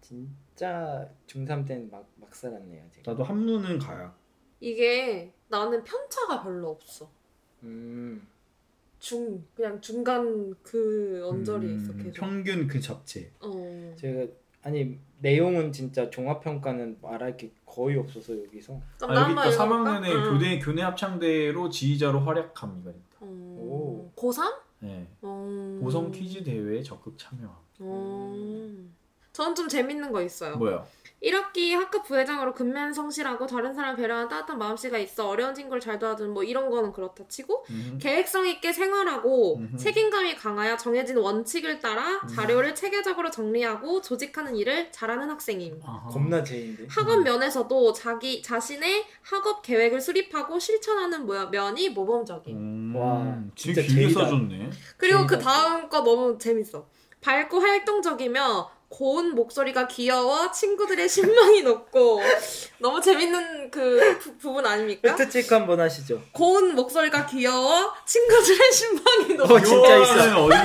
진 0.00 0.28
짜 0.54 1.08
중3 1.26 1.66
때는 1.66 1.90
막, 1.90 2.06
막 2.16 2.34
살았네요. 2.34 2.84
제가. 2.92 3.10
나도 3.12 3.24
한문은 3.24 3.78
가야. 3.78 4.14
이게 4.60 5.32
나는 5.48 5.82
편차가 5.82 6.42
별로 6.42 6.70
없어. 6.70 7.10
음, 7.62 8.26
중 8.98 9.44
그냥 9.54 9.80
중간 9.80 10.54
그 10.62 11.22
언저리에 11.28 11.70
음, 11.70 11.76
있어 11.76 11.92
계속. 11.94 12.12
평균 12.12 12.66
그 12.66 12.80
잡채. 12.80 13.30
어. 13.40 13.94
제가 13.98 14.30
아니 14.62 14.98
내용은 15.18 15.72
진짜 15.72 16.08
종합 16.10 16.40
평가는 16.42 16.98
말할 17.02 17.36
게 17.36 17.50
거의 17.66 17.96
없어서 17.98 18.40
여기서 18.44 18.80
아, 19.02 19.06
나 19.12 19.22
여기 19.22 19.32
읽어볼까? 19.32 19.50
3학년에 19.66 20.08
응. 20.10 20.32
교대 20.32 20.58
교내 20.60 20.82
합창대로 20.82 21.68
지휘자로 21.68 22.20
활약합니다. 22.20 22.90
어. 23.20 23.26
오. 23.26 24.12
고3? 24.14 24.54
네. 24.80 25.08
어. 25.22 25.78
고성 25.82 26.10
퀴즈 26.12 26.44
대회에 26.44 26.82
적극 26.82 27.16
참여함. 27.18 27.56
어. 27.80 28.68
저는 29.32 29.54
좀 29.54 29.68
재밌는 29.68 30.12
거 30.12 30.22
있어요. 30.22 30.56
뭐야? 30.56 30.84
1학기 31.22 31.70
학급 31.74 32.02
부회장으로 32.02 32.52
근면 32.52 32.92
성실하고 32.92 33.46
다른 33.46 33.72
사람 33.74 33.94
배려하는 33.94 34.28
따뜻한 34.28 34.58
마음씨가 34.58 34.98
있어 34.98 35.28
어려운 35.28 35.54
친구를 35.54 35.80
잘 35.80 35.96
도와주는 36.00 36.32
뭐 36.34 36.42
이런 36.42 36.68
거는 36.68 36.92
그렇다 36.92 37.22
치고 37.28 37.64
음. 37.70 37.96
계획성 38.02 38.44
있게 38.48 38.72
생활하고 38.72 39.58
음흠. 39.58 39.76
책임감이 39.76 40.34
강하여 40.34 40.76
정해진 40.76 41.16
원칙을 41.18 41.78
따라 41.78 42.16
음. 42.24 42.26
자료를 42.28 42.74
체계적으로 42.74 43.30
정리하고 43.30 44.02
조직하는 44.02 44.56
일을 44.56 44.90
잘하는 44.90 45.30
학생임. 45.30 45.80
아하. 45.84 46.08
겁나 46.10 46.42
제인데. 46.42 46.86
학업 46.90 47.22
면에서도 47.22 47.92
자기 47.92 48.42
자신의 48.42 49.04
학업 49.22 49.62
계획을 49.62 50.00
수립하고 50.00 50.58
실천하는 50.58 51.24
모- 51.24 51.46
면이 51.50 51.90
모범적임. 51.90 52.56
음, 52.56 52.96
와, 52.96 53.38
진짜 53.54 53.80
길게. 53.80 54.12
써줬네. 54.12 54.70
그리고 54.96 55.24
그 55.28 55.38
다음 55.38 55.88
거 55.88 56.02
너무 56.02 56.36
재밌어. 56.36 56.88
밝고 57.20 57.60
활동적이며 57.60 58.68
고운 58.92 59.34
목소리가 59.34 59.88
귀여워 59.88 60.50
친구들의 60.52 61.08
신망이 61.08 61.62
높고 61.62 62.20
너무 62.78 63.00
재밌는 63.00 63.70
그 63.70 64.18
부, 64.18 64.36
부분 64.36 64.66
아닙니까? 64.66 65.16
체크 65.16 65.54
한번 65.54 65.80
하시죠. 65.80 66.20
고운 66.32 66.74
목소리가 66.74 67.24
귀여워 67.24 67.90
친구들의 68.04 68.72
신망이 68.72 69.34
높고 69.34 69.54
어, 69.54 69.60
진짜 69.60 69.96
있어. 69.96 70.44
어디 70.44 70.56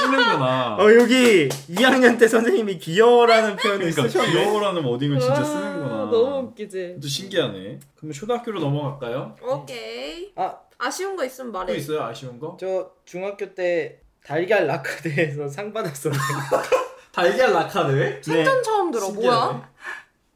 쓰는구나. 0.00 0.76
어 0.80 0.94
여기 0.96 1.48
2학년 1.48 2.18
때 2.18 2.26
선생님이 2.26 2.78
귀여워라는 2.78 3.54
표현을 3.54 3.78
그러니까 3.92 4.02
쓰셨네. 4.02 4.32
귀여워라는 4.32 4.82
워딩을 4.82 5.20
진짜 5.20 5.34
와, 5.34 5.44
쓰는구나. 5.44 5.88
너무 6.10 6.48
웃기지. 6.48 6.96
또 7.00 7.06
신기하네. 7.06 7.78
그럼 7.94 8.12
초등학교로 8.12 8.58
넘어갈까요? 8.58 9.36
오케이. 9.42 10.32
아, 10.34 10.56
아쉬운 10.78 11.14
거 11.14 11.24
있으면 11.24 11.52
또 11.52 11.58
말해. 11.60 11.76
있어요 11.76 12.02
아쉬운 12.02 12.40
거? 12.40 12.56
저 12.58 12.90
중학교 13.04 13.54
때 13.54 14.00
달걀 14.24 14.66
라카드에서 14.66 15.46
상 15.48 15.72
받았었는데. 15.72 16.24
달걀 17.16 17.50
낙하네. 17.54 18.20
생전 18.22 18.62
처음 18.62 18.90
들어. 18.90 19.08
뭐야? 19.08 19.72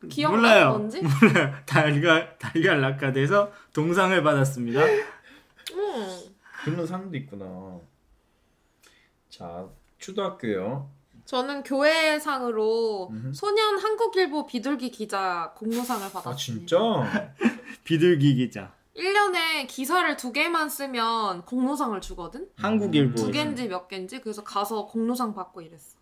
기억나? 0.08 0.36
몰라요. 0.38 0.70
뭔지? 0.70 1.02
달걀 1.66 2.38
달걀 2.38 2.80
라카드에서 2.80 3.52
동상을 3.74 4.22
받았습니다. 4.22 4.80
응. 4.82 6.18
그런 6.64 6.86
상도 6.86 7.14
있구나. 7.18 7.78
자 9.28 9.68
초등학교요. 9.98 10.88
저는 11.26 11.64
교회상으로 11.64 13.08
음흠. 13.10 13.32
소년 13.34 13.78
한국일보 13.78 14.46
비둘기 14.46 14.90
기자 14.90 15.52
공로상을 15.58 16.00
받았어요. 16.10 16.32
아 16.32 16.34
진짜? 16.34 16.78
비둘기 17.84 18.36
기자. 18.36 18.72
1년에 18.96 19.68
기사를 19.68 20.16
두 20.16 20.32
개만 20.32 20.70
쓰면 20.70 21.44
공로상을 21.44 22.00
주거든? 22.00 22.48
한국일보. 22.56 23.16
두 23.16 23.30
개인지 23.30 23.68
몇 23.68 23.86
개인지 23.86 24.22
그래서 24.22 24.42
가서 24.42 24.86
공로상 24.86 25.34
받고 25.34 25.60
이랬어. 25.60 25.99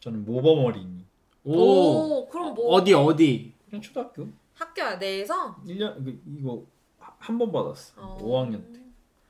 저는 0.00 0.24
모범 0.24 0.64
어린이. 0.64 1.04
오. 1.44 2.28
그럼 2.28 2.54
뭐 2.54 2.72
어디 2.74 2.92
어디? 2.94 3.54
그냥 3.68 3.82
초등학교. 3.82 4.28
학교 4.54 4.96
내에서 4.96 5.56
1년 5.66 6.04
그, 6.04 6.20
이거 6.26 6.64
한 7.18 7.38
번 7.38 7.50
받았어. 7.52 7.94
어. 7.96 8.18
5학년 8.20 8.72
때. 8.72 8.80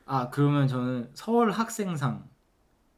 아 0.07 0.29
그러면 0.31 0.67
저는 0.69 1.11
서울 1.15 1.51
학생상 1.51 2.27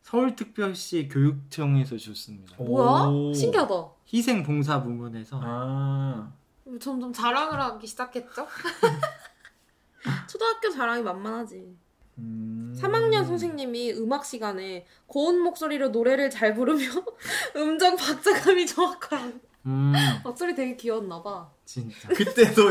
서울특별시 0.03 1.09
교육청에서 1.09 1.97
줬습니다. 1.97 2.57
뭐야? 2.63 3.09
오. 3.09 3.33
신기하다. 3.33 3.75
희생 4.13 4.43
봉사 4.43 4.83
부문에서 4.83 5.41
아. 5.43 6.33
점점 6.81 7.13
자랑을 7.13 7.61
하기 7.61 7.87
시작했죠? 7.87 8.47
초등학교 10.29 10.71
자랑이 10.71 11.03
만만하지. 11.03 11.77
음. 12.19 12.75
3학년 12.79 13.10
선생님이 13.25 13.93
음악 13.95 14.25
시간에 14.25 14.87
고운 15.07 15.41
목소리로 15.41 15.89
노래를 15.89 16.31
잘 16.31 16.55
부르며 16.55 16.81
음정 17.57 17.97
박자감이 17.97 18.67
정확한 18.67 19.41
음 19.67 19.93
목소리 20.25 20.55
되게 20.55 20.77
귀여웠나 20.77 21.23
봐. 21.23 21.51
진짜 21.65 22.09
그때도 22.09 22.63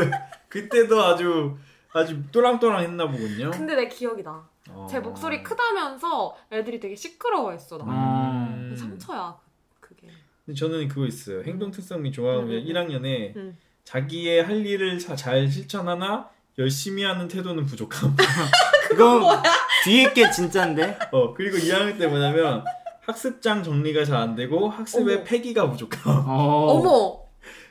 그때도 0.48 1.02
아주 1.02 1.56
아주 1.92 2.22
또랑또랑 2.32 2.82
했나 2.82 3.08
보군요. 3.10 3.50
근데 3.52 3.74
내 3.76 3.88
기억이 3.88 4.22
나. 4.22 4.48
어. 4.68 4.86
제 4.88 5.00
목소리 5.00 5.42
크다면서 5.42 6.36
애들이 6.52 6.78
되게 6.78 6.94
시끄러워했어 6.94 7.78
나. 7.78 7.84
음. 7.84 8.76
상처야 8.76 9.36
그게. 9.80 10.08
근데 10.46 10.58
저는 10.58 10.88
그거 10.88 11.06
있어요. 11.06 11.42
행동 11.42 11.70
특성 11.70 12.02
및 12.02 12.12
조항 12.12 12.40
음, 12.40 12.50
음, 12.50 12.50
음. 12.50 12.64
1학년에 12.64 13.36
음. 13.36 13.58
자기의 13.84 14.44
할 14.44 14.64
일을 14.64 14.98
자- 14.98 15.16
잘 15.16 15.48
실천하나 15.48 16.28
열심히 16.58 17.02
하는 17.02 17.26
태도는 17.26 17.64
부족함. 17.66 18.14
그거 18.90 19.42
뒤에 19.84 20.12
게 20.12 20.30
진짜인데 20.30 20.98
어 21.12 21.32
그리고 21.34 21.56
2학년 21.56 21.98
때 21.98 22.06
뭐냐면 22.06 22.64
학습장 23.00 23.62
정리가 23.62 24.04
잘 24.04 24.16
안 24.16 24.34
되고 24.34 24.68
학습의 24.68 25.16
어머. 25.16 25.24
폐기가 25.24 25.70
부족함. 25.70 26.24
어. 26.28 26.66
어머 26.72 27.20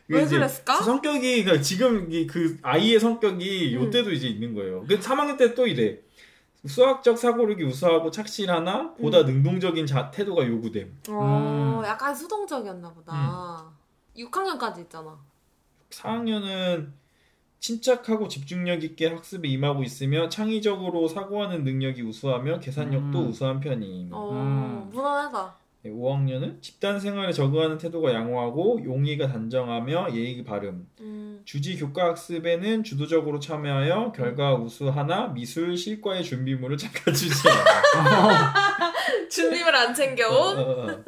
왜 0.08 0.26
그랬을까? 0.26 0.82
성격이 0.82 1.44
그러니까 1.44 1.62
지금 1.64 2.12
이그 2.12 2.58
아이의 2.64 3.00
성격이 3.00 3.76
음. 3.78 3.84
요때도 3.86 4.12
이제 4.12 4.28
있는 4.28 4.54
거예요. 4.56 4.84
그 4.88 5.00
3학년 5.00 5.38
때 5.38 5.54
또 5.54 5.68
이래. 5.68 6.00
수학적 6.66 7.18
사고력이 7.18 7.64
우수하고 7.64 8.12
착실하나 8.12 8.94
보다 8.96 9.20
음. 9.22 9.28
능동적인 9.28 9.86
자, 9.86 10.12
태도가 10.12 10.46
요구됨. 10.46 10.98
어 11.10 11.80
음. 11.82 11.86
약간 11.88 12.14
수동적이었나 12.14 12.92
보다. 12.92 13.66
6학년까지 14.18 14.80
있잖아. 14.80 15.18
4학년은 15.92 16.88
침착하고 17.60 18.28
집중력 18.28 18.84
있게 18.84 19.08
학습에 19.08 19.48
임하고 19.48 19.84
있으며 19.84 20.30
창의적으로 20.30 21.08
사고하는 21.08 21.64
능력이 21.64 22.02
우수하며 22.02 22.60
계산력도 22.60 23.20
음. 23.20 23.28
우수한 23.28 23.60
편임. 23.60 24.10
어 24.12 24.32
음. 24.32 24.90
무난하다. 24.92 25.56
네, 25.82 25.92
5학년은 25.92 26.62
집단 26.62 27.00
생활에 27.00 27.32
적응하는 27.32 27.78
태도가 27.78 28.14
양호하고 28.14 28.82
용의가 28.84 29.28
단정하며 29.28 30.10
예의 30.14 30.44
바름. 30.44 30.88
음. 31.00 31.42
주지 31.46 31.78
교과 31.78 32.10
학습에는 32.10 32.84
주도적으로 32.84 33.40
참여하여 33.40 34.12
결과 34.14 34.56
우수하나 34.56 35.28
미술 35.28 35.78
실과의 35.78 36.24
준비물을 36.24 36.78
잠가주지 36.78 37.48
않아. 37.96 38.54
준비물 39.32 39.74
안 39.76 39.92
어, 39.92 39.94
챙겨온? 39.94 40.58
어, 40.58 40.62
어. 40.62 41.04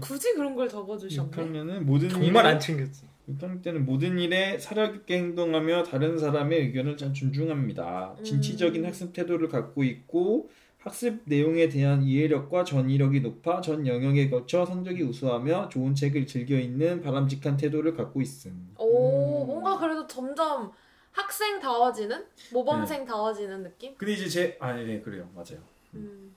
굳이 0.00 0.34
그런 0.34 0.54
걸 0.54 0.68
적어주셨네. 0.68 1.30
6학년은 1.30 1.80
모든 1.80 2.08
정말 2.08 2.44
일에 2.44 2.52
안 2.54 2.60
챙겼지. 2.60 3.09
6학년 3.38 3.62
때는 3.62 3.84
모든 3.84 4.18
일에 4.18 4.58
사력 4.58 4.94
있게 4.94 5.18
행동하며 5.18 5.84
다른 5.84 6.18
사람의 6.18 6.58
의견을 6.60 6.96
잘 6.96 7.12
존중합니다. 7.12 8.16
음. 8.18 8.24
진취적인 8.24 8.84
학습 8.84 9.12
태도를 9.12 9.48
갖고 9.48 9.84
있고 9.84 10.48
학습 10.78 11.20
내용에 11.26 11.68
대한 11.68 12.02
이해력과 12.02 12.64
전이력이 12.64 13.20
높아 13.20 13.60
전 13.60 13.86
영역에 13.86 14.30
거쳐 14.30 14.64
성적이 14.64 15.02
우수하며 15.02 15.68
좋은 15.68 15.94
책을 15.94 16.26
즐겨 16.26 16.56
읽는 16.56 17.02
바람직한 17.02 17.56
태도를 17.56 17.94
갖고 17.94 18.22
있음. 18.22 18.74
오 18.78 19.42
음. 19.42 19.46
뭔가 19.46 19.78
그래도 19.78 20.06
점점 20.06 20.72
학생다워지는 21.12 22.24
모범생다워지는 22.52 23.62
느낌? 23.62 23.94
근데 23.96 24.12
이제 24.14 24.28
제 24.28 24.56
아니 24.60 24.86
네 24.86 25.00
그래요 25.00 25.28
맞아요. 25.34 25.60
음. 25.94 26.34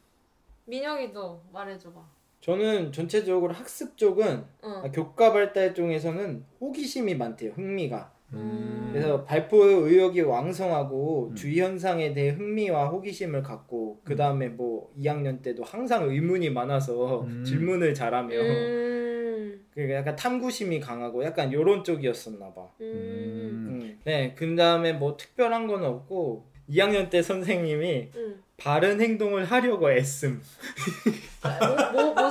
민혁이도 0.65 1.43
말해줘봐. 1.53 2.22
저는 2.43 2.91
전체적으로 2.91 3.53
학습 3.53 3.97
쪽은 3.97 4.43
응. 4.65 4.69
아, 4.69 4.91
교과 4.91 5.31
발달 5.31 5.73
쪽에서는 5.73 6.43
호기심이 6.59 7.15
많대요. 7.15 7.53
흥미가. 7.53 8.11
음. 8.33 8.89
그래서 8.91 9.23
발표 9.23 9.63
의욕이 9.63 10.19
왕성하고 10.21 11.29
음. 11.29 11.35
주위 11.35 11.61
현상에 11.61 12.13
대해 12.13 12.31
흥미와 12.31 12.89
호기심을 12.89 13.43
갖고 13.43 14.01
그 14.03 14.17
다음에 14.17 14.49
뭐 14.49 14.91
2학년 14.99 15.41
때도 15.41 15.63
항상 15.63 16.09
의문이 16.09 16.49
많아서 16.49 17.21
음. 17.21 17.45
질문을 17.47 17.93
잘하며 17.93 18.35
음. 18.35 19.65
그러니까 19.73 19.99
약간 19.99 20.15
탐구심이 20.17 20.81
강하고 20.81 21.23
약간 21.23 21.53
요런 21.53 21.85
쪽이었었나 21.85 22.53
봐. 22.53 22.67
음. 22.81 23.79
음. 23.81 23.99
네, 24.03 24.33
그 24.35 24.53
다음에 24.57 24.91
뭐 24.91 25.15
특별한 25.15 25.67
건 25.67 25.85
없고 25.85 26.45
2학년 26.69 27.09
때 27.09 27.21
선생님이 27.21 28.09
음. 28.15 28.43
바른 28.57 29.01
행동을 29.01 29.45
하려고 29.45 29.91
애씀. 29.91 30.41
아, 31.41 31.91
뭐, 31.91 32.13
뭐 32.13 32.22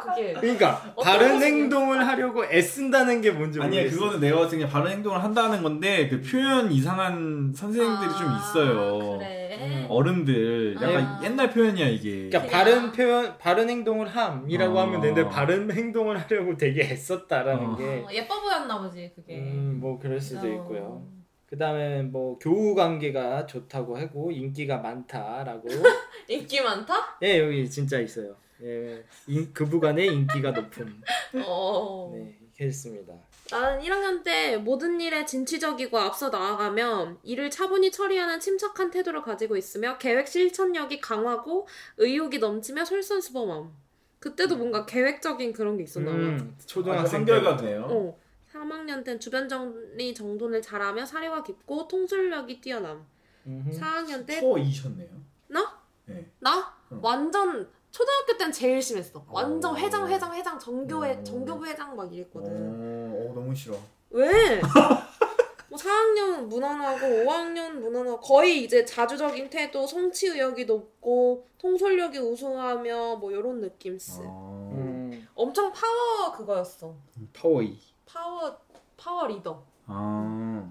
그게 0.00 0.32
그러니까 0.32 0.80
바른 1.02 1.40
행동을 1.42 2.06
하려고 2.06 2.44
애쓴다는 2.44 3.20
게 3.20 3.30
뭔지 3.30 3.60
아니야 3.60 3.82
모르겠어. 3.82 3.96
그거는 4.00 4.20
내가 4.20 4.38
봤을 4.40 4.58
때 4.58 4.66
바른 4.68 4.90
행동을 4.92 5.22
한다는 5.22 5.62
건데 5.62 6.08
그 6.08 6.20
표현 6.20 6.70
이상한 6.72 7.52
선생님들이 7.54 8.10
좀 8.18 8.28
아, 8.28 8.38
있어요. 8.38 9.18
그래 9.18 9.58
음. 9.60 9.86
어른들 9.88 10.76
약간 10.76 10.96
아. 10.96 11.20
옛날 11.24 11.50
표현이야 11.50 11.86
이게. 11.88 12.28
그러니까 12.28 12.40
그냥- 12.40 12.50
바른 12.52 12.92
표현, 12.92 13.38
바른 13.38 13.70
행동을 13.70 14.06
함이라고 14.08 14.78
어. 14.78 14.82
하면 14.82 15.00
되는데 15.00 15.28
바른 15.28 15.70
행동을 15.70 16.18
하려고 16.18 16.56
되게 16.56 16.82
애썼다라는 16.82 17.66
어. 17.66 17.76
게 17.76 17.84
어, 17.84 18.08
예뻐 18.12 18.40
보였나 18.40 18.80
보지 18.80 19.12
그게 19.14 19.36
음, 19.38 19.78
뭐 19.80 19.98
그럴 19.98 20.20
수도 20.20 20.46
어. 20.46 20.50
있고요. 20.50 21.06
그 21.48 21.56
다음에 21.56 22.02
뭐 22.02 22.36
교우 22.40 22.74
관계가 22.74 23.46
좋다고 23.46 23.96
하고 23.96 24.30
인기가 24.32 24.78
많다라고. 24.78 25.68
인기 26.28 26.60
많다? 26.60 27.16
예, 27.22 27.38
여기 27.38 27.70
진짜 27.70 28.00
있어요. 28.00 28.34
예, 28.62 29.04
인, 29.26 29.52
그부간의 29.52 30.06
인기가 30.06 30.50
높음. 30.50 31.02
어. 31.46 32.12
네, 32.14 32.38
했습니다. 32.58 33.12
나는 33.50 33.80
1학년 33.80 34.24
때 34.24 34.56
모든 34.56 35.00
일에 35.00 35.24
진취적이고 35.24 35.98
앞서 35.98 36.30
나아가며 36.30 37.18
일을 37.22 37.50
차분히 37.50 37.90
처리하는 37.92 38.40
침착한 38.40 38.90
태도를 38.90 39.22
가지고 39.22 39.56
있으며 39.56 39.98
계획 39.98 40.26
실천력이 40.26 41.00
강하고 41.00 41.68
의욕이 41.98 42.38
넘치며 42.38 42.84
솔선수범함. 42.84 43.70
그때도 44.18 44.56
뭔가 44.56 44.86
계획적인 44.86 45.52
그런 45.52 45.76
게 45.76 45.84
있었나 45.84 46.10
봐. 46.10 46.16
음, 46.16 46.54
아주 46.56 46.66
초등학생 46.66 47.20
한결같네요. 47.20 47.84
어. 47.84 48.18
3학년 48.52 49.04
땐 49.04 49.20
주변 49.20 49.48
정리 49.48 50.14
정돈을 50.14 50.62
잘하며 50.62 51.04
사려가 51.04 51.42
깊고 51.42 51.86
통솔력이 51.86 52.60
뛰어남. 52.60 53.06
음흠. 53.46 53.70
4학년 53.70 54.26
때부터 54.26 54.58
E셨네요. 54.58 55.08
나? 55.48 55.80
네. 56.06 56.26
나? 56.40 56.74
어. 56.90 56.98
완전 57.02 57.68
초등학교 57.96 58.36
땐 58.36 58.52
제일 58.52 58.82
심했어. 58.82 59.24
완전 59.30 59.72
어. 59.72 59.74
회장 59.74 60.06
회장 60.06 60.34
회장 60.34 60.58
전교 60.58 60.85
회장 60.85 61.12
어. 61.12 61.24
전교 61.24 61.66
부회장 61.66 61.96
막 61.96 62.12
이랬거든. 62.12 62.52
어, 62.52 63.30
어, 63.30 63.32
너무 63.34 63.54
싫어. 63.54 63.74
왜? 64.10 64.60
뭐 65.68 65.78
4학년 65.78 66.42
무난하고 66.42 67.06
5학년 67.06 67.70
무난하고 67.80 68.20
거의 68.20 68.64
이제 68.64 68.84
자주적인 68.84 69.48
태도, 69.48 69.86
성취 69.86 70.26
의욕이 70.26 70.66
높고 70.66 71.46
통솔력이 71.56 72.18
우수하며 72.18 73.16
뭐 73.16 73.32
요런 73.32 73.62
느낌스. 73.62 74.20
어. 74.26 74.70
음, 74.74 75.26
엄청 75.34 75.72
파워 75.72 76.32
그거였어. 76.36 76.94
터이. 77.32 77.78
파워 78.04 78.58
파워 78.98 79.26
리더. 79.26 79.62
아. 79.86 80.70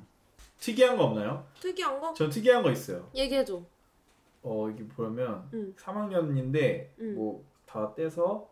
특이한 0.59 0.95
거 0.95 1.05
없나요? 1.05 1.43
특이한 1.59 1.99
거? 1.99 2.13
전 2.13 2.29
특이한 2.29 2.61
거 2.61 2.69
있어요. 2.69 3.09
얘기해 3.15 3.43
줘. 3.43 3.63
어 4.45 4.69
이게 4.69 4.87
보면 4.87 5.49
응. 5.53 5.73
3학년인데 5.77 6.89
응. 6.99 7.15
뭐다 7.15 7.95
떼서 7.95 8.47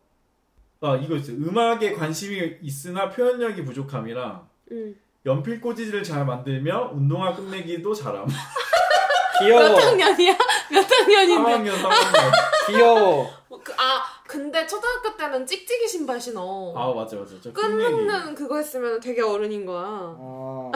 아 0.82 0.96
이거 0.98 1.16
있어요. 1.16 1.38
음악에 1.38 1.94
관심이 1.94 2.58
있으나 2.62 3.10
표현력이 3.10 3.64
부족함이랑 3.64 4.48
응. 4.72 4.96
연필 5.26 5.62
꽂이를 5.62 6.04
잘 6.04 6.26
만들며 6.26 6.92
운동화 6.94 7.34
끝내기도 7.36 7.94
잘함. 7.94 8.26
귀여워, 9.40 9.62
몇 9.70 9.76
학년이야? 9.78 10.38
몇 10.72 10.92
학년인데? 10.92 11.72
3학년 11.72 11.82
3학년. 11.82 12.32
귀여워. 12.68 13.30
뭐 13.50 13.62
그, 13.64 13.72
아 13.74 14.04
근데 14.28 14.66
초등학교 14.66 15.16
때는 15.16 15.46
찍찍이 15.46 15.88
신발 15.88 16.20
신어. 16.20 16.74
아 16.76 16.92
맞아 16.94 17.18
맞아. 17.18 17.36
저 17.40 17.54
끝내기. 17.54 17.92
끊는 17.98 18.36
그거 18.36 18.58
했으면 18.58 19.00
되게 19.00 19.22
어른인 19.22 19.66
거야. 19.66 19.86
아, 19.86 20.72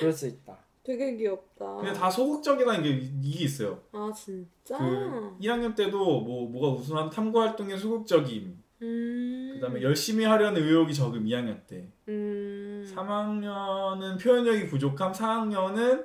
그럴 0.00 0.12
수 0.12 0.26
있다. 0.26 0.56
되게 0.82 1.16
귀엽다. 1.16 1.76
근데 1.76 1.92
다 1.92 2.10
소극적이라는 2.10 2.82
게 2.82 2.90
이- 2.90 3.12
이게 3.22 3.44
있어요. 3.44 3.78
아 3.92 4.10
진짜? 4.14 4.76
그 4.78 5.36
1학년 5.40 5.76
때도 5.76 5.98
뭐 6.22 6.48
뭐가 6.48 6.68
우수한 6.80 7.08
탐구 7.08 7.40
활동에 7.40 7.76
소극적임. 7.76 8.60
음. 8.82 9.50
그다음에 9.54 9.80
열심히 9.82 10.24
하려는 10.24 10.60
의욕이 10.60 10.92
적음 10.92 11.24
2학년 11.24 11.64
때. 11.68 11.88
음. 12.08 12.84
3학년은 12.92 14.20
표현력이 14.20 14.66
부족함. 14.66 15.12
4학년은 15.12 16.04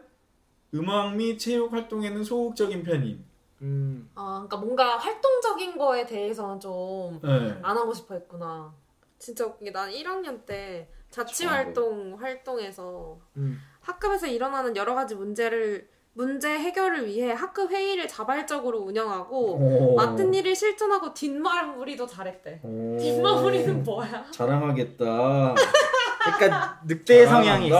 음악 0.76 1.16
및 1.16 1.40
체육 1.40 1.74
활동에는 1.74 2.24
소극적인 2.24 2.84
편임. 2.84 3.26
음, 3.64 4.08
아, 4.14 4.46
그러니까 4.48 4.58
뭔가 4.58 4.98
활동적인 4.98 5.78
거에 5.80 6.06
대해서는 6.06 6.60
좀안 6.60 7.20
네. 7.24 7.60
하고 7.64 7.92
싶어 7.92 8.14
했구나. 8.14 8.72
진짜 9.20 9.46
웃기게 9.46 9.72
난 9.72 9.90
1학년 9.92 10.46
때 10.46 10.90
자치 11.10 11.46
활동 11.46 12.18
활동에서 12.20 13.18
음. 13.38 13.60
학급에서 13.82 14.28
일어나는 14.28 14.76
여러 14.76 14.94
가지 14.96 15.16
문제를 15.16 15.90
문제 16.14 16.50
해결을 16.50 17.06
위해 17.06 17.32
학급 17.32 17.70
회의를 17.72 18.08
자발적으로 18.08 18.80
운영하고 18.80 19.54
오. 19.92 19.96
맡은 19.96 20.34
일을 20.34 20.56
실천하고 20.56 21.14
뒷마무리도 21.14 22.08
잘했대. 22.08 22.62
오. 22.64 22.98
뒷마무리는 23.00 23.84
뭐야? 23.84 24.26
자랑하겠다. 24.32 25.06
약간 26.28 26.80
늑대 26.86 27.26
성향이 27.28 27.68
있어. 27.68 27.78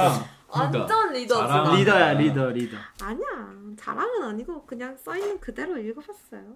그러니까. 0.50 0.80
완전 0.80 1.14
리더지. 1.14 1.42
자랑한다. 1.42 1.76
리더야, 1.78 2.14
리더, 2.14 2.50
리더. 2.50 2.78
아니야. 3.02 3.28
자랑은 3.78 4.24
아니고 4.24 4.66
그냥 4.66 4.96
써 4.96 5.18
있는 5.18 5.40
그대로 5.40 5.78
읽어봤어요. 5.78 6.56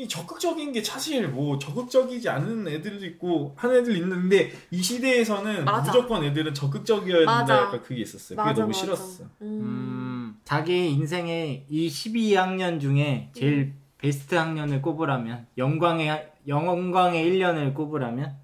이 0.00 0.08
적극적인 0.08 0.72
게 0.72 0.82
사실 0.82 1.28
뭐 1.28 1.58
적극적이지 1.58 2.26
않은 2.30 2.66
애들도 2.66 3.04
있고 3.04 3.52
한 3.54 3.70
애들 3.74 3.94
있는데 3.98 4.50
이 4.70 4.82
시대에서는 4.82 5.66
맞아. 5.66 5.92
무조건 5.92 6.24
애들은 6.24 6.54
적극적이어야 6.54 7.18
된다 7.18 7.40
맞아. 7.40 7.56
약간 7.56 7.82
그게 7.82 8.00
있었어요. 8.00 8.38
그게 8.38 8.54
너무 8.54 8.68
맞아. 8.68 8.78
싫었어. 8.80 9.24
음. 9.42 9.60
음, 9.60 10.40
자기 10.44 10.90
인생의 10.90 11.66
이 11.68 11.88
12학년 11.88 12.80
중에 12.80 13.28
제일 13.34 13.74
베스트 13.98 14.34
학년을 14.34 14.80
꼽으라면 14.80 15.46
영광의 15.58 16.32
영광의 16.48 17.30
1년을 17.30 17.74
꼽으라면 17.74 18.34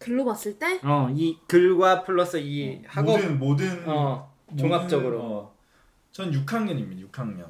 글로 0.00 0.24
봤을 0.24 0.58
때? 0.58 0.80
어, 0.82 1.08
이 1.14 1.38
글과 1.46 2.02
플러스 2.02 2.38
이 2.38 2.82
학업 2.86 3.20
모든 3.20 3.38
모든 3.38 3.88
어, 3.88 4.34
모든, 4.46 4.58
종합적으로. 4.64 5.20
어, 5.22 5.54
전 6.10 6.32
6학년입니다. 6.32 7.08
6학년. 7.08 7.44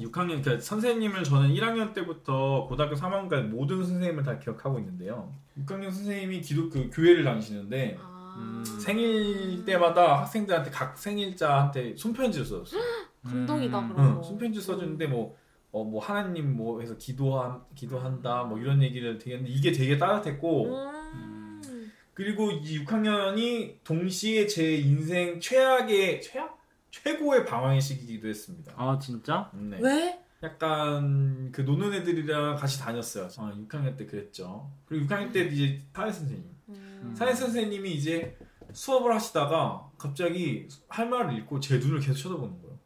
6학년 0.00 0.42
그러니까 0.42 0.60
선생님을 0.60 1.24
저는 1.24 1.54
1학년 1.54 1.92
때부터 1.92 2.66
고등학교 2.68 2.94
3학년까지 2.96 3.48
모든 3.48 3.84
선생님을 3.84 4.22
다 4.22 4.38
기억하고 4.38 4.78
있는데요. 4.78 5.32
6학년 5.58 5.90
선생님이 5.90 6.40
기독 6.40 6.70
그 6.70 6.90
교회를 6.92 7.24
다니시는데 7.24 7.98
아. 8.00 8.36
음. 8.38 8.64
생일 8.64 9.64
때마다 9.64 10.20
학생들한테 10.20 10.70
각 10.70 10.96
생일자한테 10.96 11.94
손편지를 11.96 12.46
써줬어요. 12.46 12.80
감동이다 13.24 13.78
음. 13.78 13.88
그런 13.92 14.06
응, 14.06 14.14
거. 14.16 14.22
손편지 14.22 14.60
써주는데 14.60 15.06
뭐, 15.06 15.36
어, 15.72 15.84
뭐 15.84 16.00
하나님 16.00 16.56
뭐 16.56 16.80
해서 16.80 16.96
기도한 16.96 17.60
기도한다 17.74 18.44
뭐 18.44 18.58
이런 18.58 18.82
얘기를 18.82 19.18
되게 19.18 19.36
했는데 19.36 19.52
이게 19.52 19.72
되게 19.72 19.98
따뜻했고 19.98 20.74
음. 20.74 21.90
그리고 22.14 22.50
이 22.50 22.84
6학년이 22.84 23.76
동시에 23.84 24.46
제 24.46 24.76
인생 24.76 25.40
최악의 25.40 26.20
최악 26.22 26.59
최고의 26.90 27.46
방황의 27.46 27.80
시기이기도 27.80 28.28
했습니다. 28.28 28.72
아, 28.76 28.98
진짜? 28.98 29.50
네. 29.54 29.78
왜? 29.80 30.24
약간 30.42 31.52
그 31.52 31.60
노는 31.60 31.92
애들이랑 31.92 32.56
같이 32.56 32.80
다녔어요. 32.80 33.24
어, 33.38 33.52
6학년 33.68 33.96
때 33.96 34.06
그랬죠. 34.06 34.70
그리고 34.86 35.06
6학년 35.06 35.32
때 35.32 35.40
이제 35.44 35.82
사회 35.94 36.10
선생님. 36.10 36.50
음. 36.70 37.14
사회 37.16 37.34
선생님이 37.34 37.92
이제 37.92 38.38
수업을 38.72 39.14
하시다가 39.14 39.90
갑자기 39.98 40.68
할 40.88 41.08
말을 41.08 41.36
읽고 41.38 41.60
제 41.60 41.78
눈을 41.78 42.00
계속 42.00 42.14
쳐다보는 42.22 42.60
거예요. 42.62 42.78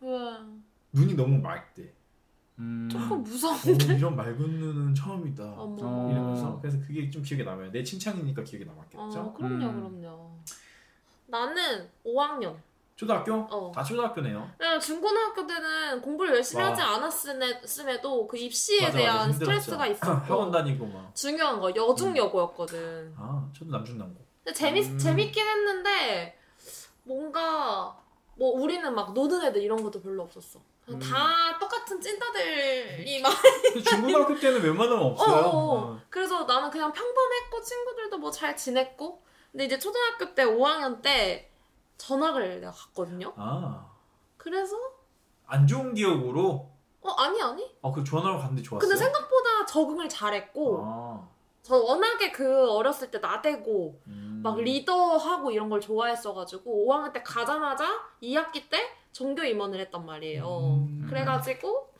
왜? 0.00 0.38
눈이 0.92 1.14
너무 1.14 1.38
맑대. 1.38 1.92
음. 2.58 2.88
조금 2.90 3.12
어, 3.12 3.16
무서운데? 3.16 3.94
이런 3.96 4.16
맑은 4.16 4.38
눈은 4.38 4.94
처음이다. 4.94 5.52
어머. 5.52 5.76
어. 5.80 6.10
이러면서 6.10 6.60
그래서 6.60 6.78
그게 6.80 7.08
좀 7.10 7.22
기억에 7.22 7.44
남아요. 7.44 7.70
내 7.70 7.82
칭찬이니까 7.82 8.42
기억에 8.42 8.64
남았겠죠. 8.64 9.20
어, 9.20 9.32
그럼요, 9.32 9.66
음. 9.66 10.00
그럼요. 10.00 10.38
나는 11.26 11.88
5학년. 12.04 12.56
초등학교? 12.96 13.34
어. 13.50 13.72
다 13.74 13.82
초등학교네요. 13.82 14.50
왜냐면 14.58 14.80
중고등학교 14.80 15.46
때는 15.46 16.00
공부를 16.02 16.34
열심히 16.36 16.62
와. 16.62 16.70
하지 16.70 16.82
않았음에도 16.82 18.26
그 18.28 18.36
입시에 18.36 18.82
맞아, 18.82 18.98
대한 18.98 19.16
맞아. 19.28 19.32
스트레스가 19.32 19.86
있었고 19.88 20.06
학원 20.06 20.50
다니고 20.50 20.86
막. 20.86 21.14
중요한 21.14 21.58
거 21.60 21.74
여중 21.74 22.16
여고였거든. 22.16 23.14
아, 23.18 23.48
저도 23.56 23.70
남중 23.70 23.98
남고. 23.98 24.20
근데 24.44 24.52
재밌 24.56 24.84
음. 24.88 24.98
재밌긴 24.98 25.46
했는데 25.46 26.38
뭔가 27.04 27.96
뭐 28.36 28.50
우리는 28.60 28.94
막 28.94 29.12
노는 29.12 29.42
애들 29.46 29.62
이런 29.62 29.82
것도 29.82 30.00
별로 30.02 30.22
없었어. 30.22 30.60
그냥 30.84 31.00
음. 31.00 31.08
다 31.08 31.58
똑같은 31.60 32.00
찐따들이 32.00 33.20
막 33.22 33.32
근데 33.72 33.82
중고등학교 33.82 34.38
때는 34.38 34.62
웬만하면 34.62 35.02
없어요. 35.04 35.36
어, 35.46 35.48
어. 35.48 35.76
어. 35.92 36.00
그래서 36.10 36.44
나는 36.44 36.70
그냥 36.70 36.92
평범했고 36.92 37.62
친구들도 37.62 38.18
뭐 38.18 38.30
잘 38.30 38.56
지냈고 38.56 39.22
근데 39.52 39.66
이제 39.66 39.78
초등학교 39.78 40.34
때 40.34 40.44
5학년 40.44 41.02
때 41.02 41.51
전학을 42.06 42.60
내가 42.60 42.72
갔거든요. 42.72 43.32
아, 43.36 43.86
그래서 44.36 44.76
안 45.46 45.66
좋은 45.66 45.94
기억으로 45.94 46.68
어 47.00 47.10
아니 47.12 47.40
아니. 47.40 47.76
아, 47.82 47.92
그 47.92 48.02
전화로 48.02 48.38
갔는데 48.38 48.62
좋았어요. 48.62 48.80
근데 48.80 48.96
생각보다 48.96 49.66
적응을 49.66 50.08
잘했고 50.08 50.82
아, 50.84 51.28
저 51.62 51.76
워낙에 51.76 52.32
그 52.32 52.70
어렸을 52.70 53.10
때 53.10 53.18
나대고 53.18 54.00
음. 54.08 54.40
막 54.42 54.58
리더하고 54.60 55.52
이런 55.52 55.68
걸 55.68 55.80
좋아했어가지고 55.80 56.86
5학년 56.86 57.12
때 57.12 57.22
가자마자 57.22 57.86
2학기 58.20 58.68
때 58.68 58.78
전교 59.12 59.44
임원을 59.44 59.78
했단 59.80 60.04
말이에요. 60.04 60.58
음. 60.58 61.06
그래가지고 61.08 61.92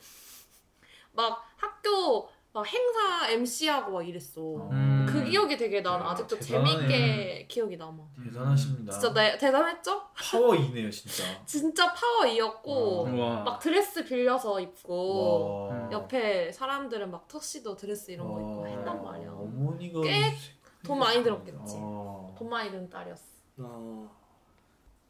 막 1.13 1.45
학교 1.57 2.29
막 2.53 2.67
행사 2.67 3.31
MC하고 3.31 3.93
막 3.93 4.09
이랬어. 4.09 4.41
음. 4.41 5.02
그 5.13 5.25
기억이 5.25 5.57
되게 5.57 5.83
난 5.83 6.01
야, 6.01 6.11
아직도 6.11 6.39
대단하네. 6.39 6.71
재밌게 6.89 7.47
기억이 7.49 7.77
남아. 7.77 7.99
대단하십니다. 8.25 8.93
진짜 8.93 9.13
내, 9.13 9.39
대단했죠? 9.39 10.03
파워 10.15 10.55
E네요, 10.55 10.91
진짜. 10.91 11.25
진짜 11.47 11.93
파워 11.93 12.23
E였고 12.23 12.73
어. 13.07 13.17
와. 13.17 13.43
막 13.45 13.59
드레스 13.61 14.05
빌려서 14.05 14.61
입고 14.61 15.69
와. 15.69 15.89
옆에 15.93 16.51
사람들은 16.53 17.11
막 17.11 17.29
턱시도 17.29 17.77
드레스 17.77 18.11
이런 18.11 18.27
거 18.29 18.41
입고 18.41 18.61
와. 18.63 18.67
했단 18.69 19.03
말이야. 19.03 19.31
어머니가 19.31 20.01
꽤돈 20.01 20.99
많이 20.99 21.23
들었겠지. 21.23 21.77
어. 21.79 22.35
돈 22.39 22.49
많이 22.49 22.71
든 22.71 22.89
딸이었어. 22.89 23.23
어, 23.59 24.11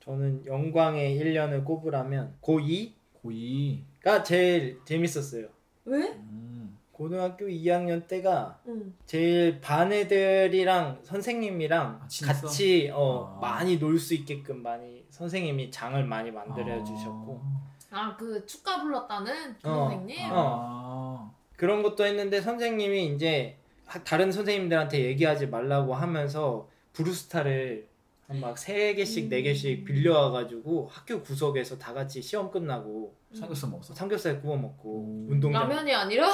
저는 0.01 0.45
영광의 0.47 1.19
1년을 1.19 1.65
꼽으라면 1.65 2.37
고2가 2.43 2.93
고이. 3.23 3.85
제일 4.25 4.81
재밌었어요. 4.85 5.47
왜? 5.85 5.99
음. 6.11 6.52
고등학교 7.07 7.47
2학년 7.47 8.07
때가 8.07 8.61
응. 8.69 8.95
제일 9.07 9.61
반 9.61 9.93
애들이랑 9.93 11.01
선생님이랑 11.03 12.01
아? 12.01 12.09
같이 12.27 12.91
어, 12.95 13.35
아. 13.37 13.41
많이 13.41 13.77
놀 13.79 13.99
수 13.99 14.15
있게끔 14.15 14.63
많이 14.63 15.05
선생님이 15.11 15.73
장을 15.73 16.03
많이 16.05 16.31
만들어 16.31 16.85
주셨고 16.85 17.43
아 17.91 18.17
그 18.17 18.47
축가 18.47 18.81
불렀다는 18.83 19.57
그 19.61 19.69
어. 19.69 19.89
선생님? 19.91 20.17
아. 20.31 21.31
그런 21.57 21.83
것도 21.83 22.05
했는데 22.05 22.41
선생님이 22.41 23.15
이제 23.15 23.57
하- 23.87 24.03
다른 24.05 24.31
선생님들한테 24.31 25.05
얘기하지 25.05 25.49
말라고 25.49 25.95
하면서 25.95 26.69
브루스타를 26.93 27.89
한막세 28.29 28.95
개씩 28.95 29.29
네 29.29 29.43
개씩 29.43 29.85
빌려와가지고 29.85 30.89
학교 30.91 31.21
구석에서 31.21 31.79
다 31.79 31.93
같이 31.93 32.23
시험 32.23 32.49
끝나고 32.51 33.13
삼겹살 33.35 33.71
먹었어. 33.71 33.93
삼겹살 33.93 34.41
구워 34.41 34.57
먹고 34.57 34.89
오. 34.89 35.27
운동장 35.31 35.63
라면이 35.69 35.93
아니라 35.93 36.31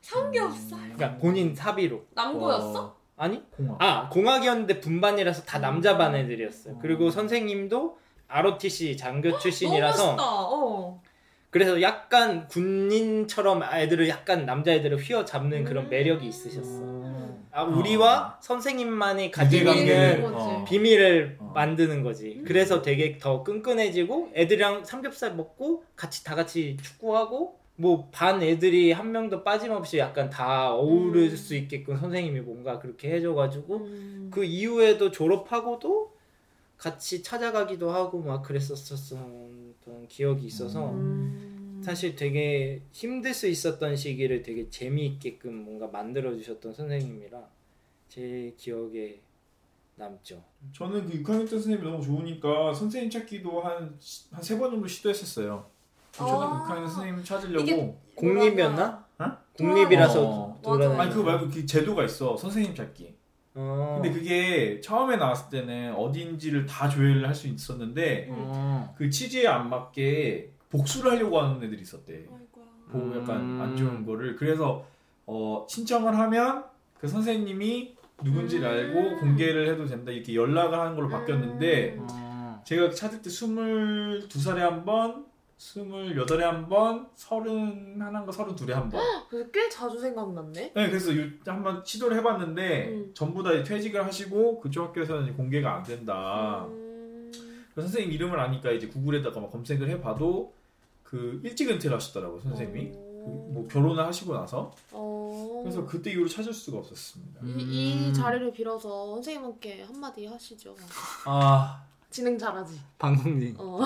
삼겹살. 0.00 0.78
그러니까 0.94 1.16
본인 1.18 1.54
사비로 1.54 2.04
남고였어? 2.14 2.96
아니 3.16 3.42
공학. 3.50 3.80
아 3.80 4.08
공학이었는데 4.08 4.80
분반이라서 4.80 5.44
다 5.44 5.58
남자 5.58 5.96
반 5.96 6.14
애들이었어요. 6.14 6.74
음. 6.74 6.78
그리고 6.80 7.10
선생님도 7.10 7.96
ROTC 8.28 8.96
장교 8.96 9.38
출신이라서 9.38 10.04
멋있다. 10.06 10.22
어. 10.24 11.02
그래서 11.50 11.80
약간 11.82 12.48
군인처럼 12.48 13.62
애들을 13.62 14.08
약간 14.08 14.44
남자애들을 14.44 14.98
휘어잡는 14.98 15.64
그런 15.64 15.84
음. 15.84 15.90
매력이 15.90 16.26
있으셨어. 16.26 16.80
음. 16.80 17.46
아 17.52 17.62
우리와 17.62 18.38
선생님만이 18.42 19.30
가지고 19.30 19.70
있는. 19.70 20.34
어. 20.34 20.64
비밀을 20.64 21.36
어. 21.38 21.52
만드는 21.54 22.02
거지. 22.02 22.38
음. 22.38 22.44
그래서 22.44 22.82
되게 22.82 23.18
더 23.18 23.44
끈끈해지고 23.44 24.32
애들이랑 24.34 24.84
삼겹살 24.84 25.36
먹고 25.36 25.84
같이 25.94 26.24
다 26.24 26.34
같이 26.34 26.76
축구하고 26.82 27.60
뭐 27.76 28.08
반 28.12 28.42
애들이 28.42 28.92
한 28.92 29.10
명도 29.10 29.42
빠짐없이 29.42 29.98
약간 29.98 30.30
다 30.30 30.72
어우를 30.74 31.30
음. 31.30 31.36
수 31.36 31.54
있게끔 31.56 31.96
선생님이 31.96 32.40
뭔가 32.40 32.78
그렇게 32.78 33.10
해줘가지고 33.12 33.76
음. 33.78 34.30
그 34.32 34.44
이후에도 34.44 35.10
졸업하고도 35.10 36.14
같이 36.76 37.22
찾아가기도 37.22 37.90
하고 37.90 38.20
막 38.20 38.42
그랬었었던 38.42 39.74
기억이 40.08 40.46
있어서 40.46 40.90
음. 40.92 41.80
사실 41.84 42.14
되게 42.16 42.80
힘들 42.92 43.34
수 43.34 43.46
있었던 43.48 43.96
시기를 43.96 44.42
되게 44.42 44.70
재미있게끔 44.70 45.54
뭔가 45.64 45.86
만들어 45.88 46.34
주셨던 46.36 46.72
선생님이라 46.72 47.42
제 48.08 48.54
기억에 48.56 49.20
남죠. 49.96 50.42
저는 50.72 51.06
그 51.06 51.22
6학년 51.22 51.42
때 51.42 51.50
선생님이 51.50 51.82
너무 51.84 52.02
좋으니까 52.02 52.72
선생님 52.72 53.10
찾기도 53.10 53.60
한 53.60 53.98
한 54.32 54.42
세 54.42 54.58
번 54.58 54.70
정도 54.70 54.86
시도했었어요. 54.86 55.66
아. 56.18 56.64
6학년 56.66 56.88
선생님 56.88 57.24
찾으려고. 57.24 58.00
공립이었나? 58.14 59.04
어? 59.18 59.24
공립이라서 59.58 60.22
어. 60.22 60.60
아니 60.98 61.10
그거 61.10 61.24
말고 61.24 61.48
그 61.48 61.66
제도가 61.66 62.04
있어. 62.04 62.36
선생님 62.36 62.74
찾기. 62.74 63.14
어. 63.56 64.00
근데 64.02 64.16
그게 64.16 64.80
처음에 64.80 65.16
나왔을 65.16 65.48
때는 65.50 65.94
어디인지를 65.94 66.66
다 66.66 66.88
조회를 66.88 67.26
할 67.26 67.34
수 67.34 67.46
있었는데 67.48 68.28
어. 68.30 68.94
그 68.96 69.10
취지에 69.10 69.46
안 69.46 69.68
맞게 69.70 70.50
복수를 70.70 71.12
하려고 71.12 71.40
하는 71.40 71.62
애들이 71.62 71.82
있었대. 71.82 72.26
보고 72.90 73.16
약간 73.20 73.40
음. 73.40 73.60
안 73.60 73.76
좋은 73.76 74.04
거를 74.06 74.36
그래서 74.36 74.84
어, 75.26 75.66
신청을 75.68 76.16
하면 76.18 76.64
그 77.00 77.08
선생님이 77.08 77.96
누군지를 78.22 78.68
음. 78.68 78.70
알고 78.70 79.20
공개를 79.20 79.68
해도 79.68 79.86
된다 79.86 80.12
이렇게 80.12 80.34
연락을 80.34 80.78
하는 80.78 80.94
걸로 80.94 81.08
바뀌었는데 81.08 81.94
음. 81.98 82.06
어. 82.10 82.62
제가 82.64 82.90
찾을 82.90 83.20
때 83.22 83.30
22살에 83.30 84.58
한 84.58 84.84
번, 84.84 85.26
28에 85.58 86.38
한 86.40 86.68
번, 86.68 87.08
31인가 87.16 88.28
32에 88.30 88.70
한 88.72 88.88
번. 88.88 89.00
그래서 89.30 89.50
꽤 89.50 89.68
자주 89.68 89.98
생각났네. 90.00 90.72
네, 90.74 90.88
그래서 90.88 91.16
요- 91.16 91.28
한번 91.46 91.82
시도를 91.84 92.16
해봤는데 92.18 92.88
음. 92.88 93.10
전부 93.14 93.42
다 93.42 93.50
퇴직을 93.62 94.04
하시고 94.04 94.60
그쪽 94.60 94.88
학교에서는 94.88 95.36
공개가 95.36 95.76
안 95.76 95.82
된다. 95.82 96.64
음. 96.68 97.32
그 97.74 97.80
선생님 97.82 98.12
이름을 98.12 98.38
아니까 98.38 98.70
이제 98.70 98.86
구글에다가 98.88 99.40
막 99.40 99.50
검색을 99.50 99.88
해봐도 99.90 100.52
그 101.02 101.40
일찍 101.44 101.70
은퇴를 101.70 101.96
하셨더라고 101.96 102.36
요 102.36 102.40
선생님이. 102.42 102.90
그 102.92 102.96
어. 103.26 103.48
뭐 103.54 103.66
결혼을 103.68 104.04
하시고 104.04 104.34
나서 104.34 104.70
어. 104.92 105.60
그래서 105.64 105.86
그때 105.86 106.10
이후로 106.10 106.28
찾을 106.28 106.52
수가 106.52 106.78
없었습니다. 106.78 107.40
음. 107.42 107.56
이, 107.58 108.08
이 108.10 108.12
자리를 108.12 108.52
빌어서 108.52 109.14
선생님께 109.14 109.82
한마디 109.84 110.26
하시죠. 110.26 110.76
아 111.24 111.82
진행 112.10 112.36
잘하지. 112.38 112.78
방송진. 112.98 113.56
어. 113.58 113.80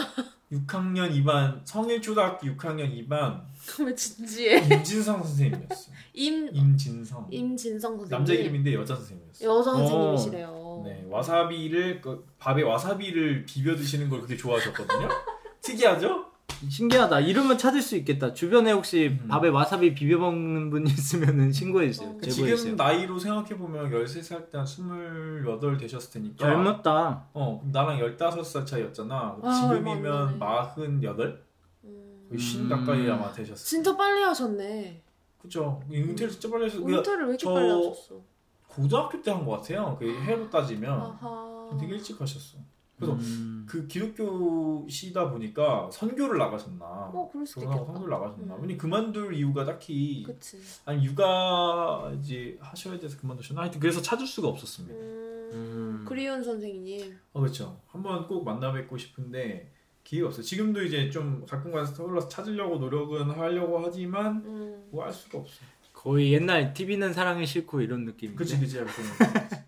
6학년 0.53 1.13
2반 1.23 1.61
성일초등학교 1.65 2.47
6학년 2.49 2.91
2반 3.07 3.43
왜 3.85 3.95
진지해? 3.95 4.59
임진성 4.77 5.23
선생님이었어요. 5.23 5.95
임 6.15 6.49
임진성 6.55 7.27
임진성 7.31 7.91
선생님. 7.99 8.09
남자 8.11 8.33
이름인데 8.33 8.75
여자 8.75 8.95
선생님이었어요. 8.97 9.49
여자 9.51 9.73
선생님이시래요. 9.73 10.83
네 10.87 11.05
와사비를 11.09 12.01
그 12.01 12.27
밥에 12.39 12.63
와사비를 12.63 13.45
비벼 13.45 13.77
드시는 13.77 14.09
걸 14.09 14.21
그렇게 14.21 14.37
좋아하셨거든요. 14.37 15.09
특이하죠? 15.61 16.28
신기하다. 16.69 17.21
이름은 17.21 17.57
찾을 17.59 17.81
수 17.83 17.97
있겠다. 17.97 18.33
주변에 18.35 18.73
혹시 18.73 19.17
음. 19.23 19.29
밥에 19.29 19.49
와사비 19.49 19.95
비벼 19.95 20.19
먹는 20.19 20.71
분 20.71 20.87
있으면은 20.87 21.53
신고해 21.53 21.91
주세요. 21.93 22.11
어. 22.11 22.21
지금 22.21 22.75
나이로 22.77 23.19
생각해 23.19 23.57
보면 23.57 23.91
13살 23.91 24.51
때 24.51 24.59
한 24.59 24.67
28 24.67 25.79
되셨을 25.79 26.11
테니까 26.13 26.37
젊었다. 26.47 27.27
어 27.33 27.63
나랑 27.71 27.99
15살 28.01 28.67
차이였잖아. 28.67 29.39
아, 29.43 29.53
지금이면 29.63 30.39
맞네. 30.39 30.73
48? 30.75 31.43
음. 31.85 32.39
쉰 32.39 32.61
음. 32.63 32.69
가까이 32.69 33.09
아마 33.09 33.31
되셨어요. 33.33 33.65
진짜 33.65 33.97
빨리 33.97 34.23
하셨네. 34.23 35.03
그죠? 35.41 35.81
은퇴를 35.93 36.33
진짜 36.33 36.51
빨리 36.51 36.65
하셨어요. 36.65 36.85
그러니까 36.85 36.99
은퇴를 37.11 37.25
왜 37.27 37.31
이렇게 37.31 37.45
저- 37.45 37.55
빨리 37.55 37.71
하셨어? 37.71 38.21
고등학교 38.67 39.23
때 39.23 39.31
한 39.31 39.45
것 39.45 39.53
같아요. 39.59 39.97
그 39.99 40.07
해로 40.23 40.51
따지면 40.51 40.91
아하. 40.93 41.69
되게 41.81 41.95
일찍 41.95 42.21
하셨어. 42.21 42.59
그래서 42.99 43.15
음. 43.15 43.65
그 43.69 43.87
기독교시다 43.87 45.31
보니까 45.31 45.89
선교를 45.93 46.39
나가셨나? 46.39 46.85
어, 46.85 47.29
그럴 47.31 47.47
수도 47.47 47.63
있겠다. 47.63 47.85
선교를 47.85 48.11
나가셨나? 48.11 48.57
음. 48.57 48.63
왜냐 48.63 48.77
그만둘 48.77 49.35
이유가 49.35 49.65
딱히 49.65 50.25
그치. 50.27 50.59
아니 50.85 51.05
육아 51.05 52.13
이제 52.19 52.59
하셔야 52.61 52.99
돼서 52.99 53.19
그만두셨나? 53.19 53.63
하여튼 53.63 53.81
그래서 53.81 54.03
찾을 54.03 54.27
수가 54.27 54.49
없었습니다. 54.49 54.95
음. 54.95 55.51
음. 55.53 56.05
그리운 56.07 56.43
선생님. 56.43 57.17
어 57.33 57.41
그렇죠. 57.41 57.81
한번 57.87 58.27
꼭 58.27 58.45
만나 58.45 58.73
뵙고 58.73 58.99
싶은데 58.99 59.73
기회가 60.03 60.29
없어요. 60.29 60.43
지금도 60.43 60.83
이제 60.83 61.09
좀 61.11 61.45
가끔가다 61.47 61.87
서울라서 61.87 62.29
찾으려고 62.29 62.79
노력은 62.79 63.31
하려고 63.31 63.81
하지만 63.85 64.43
음. 64.45 64.89
뭐할 64.91 65.13
수가 65.13 65.39
없어. 65.39 65.61
거의 65.93 66.33
옛날 66.33 66.73
TV는 66.73 67.13
사랑이 67.13 67.47
싫고 67.47 67.81
이런 67.81 68.05
느낌인데. 68.05 68.39
그치 68.39 68.59
그치. 68.59 68.79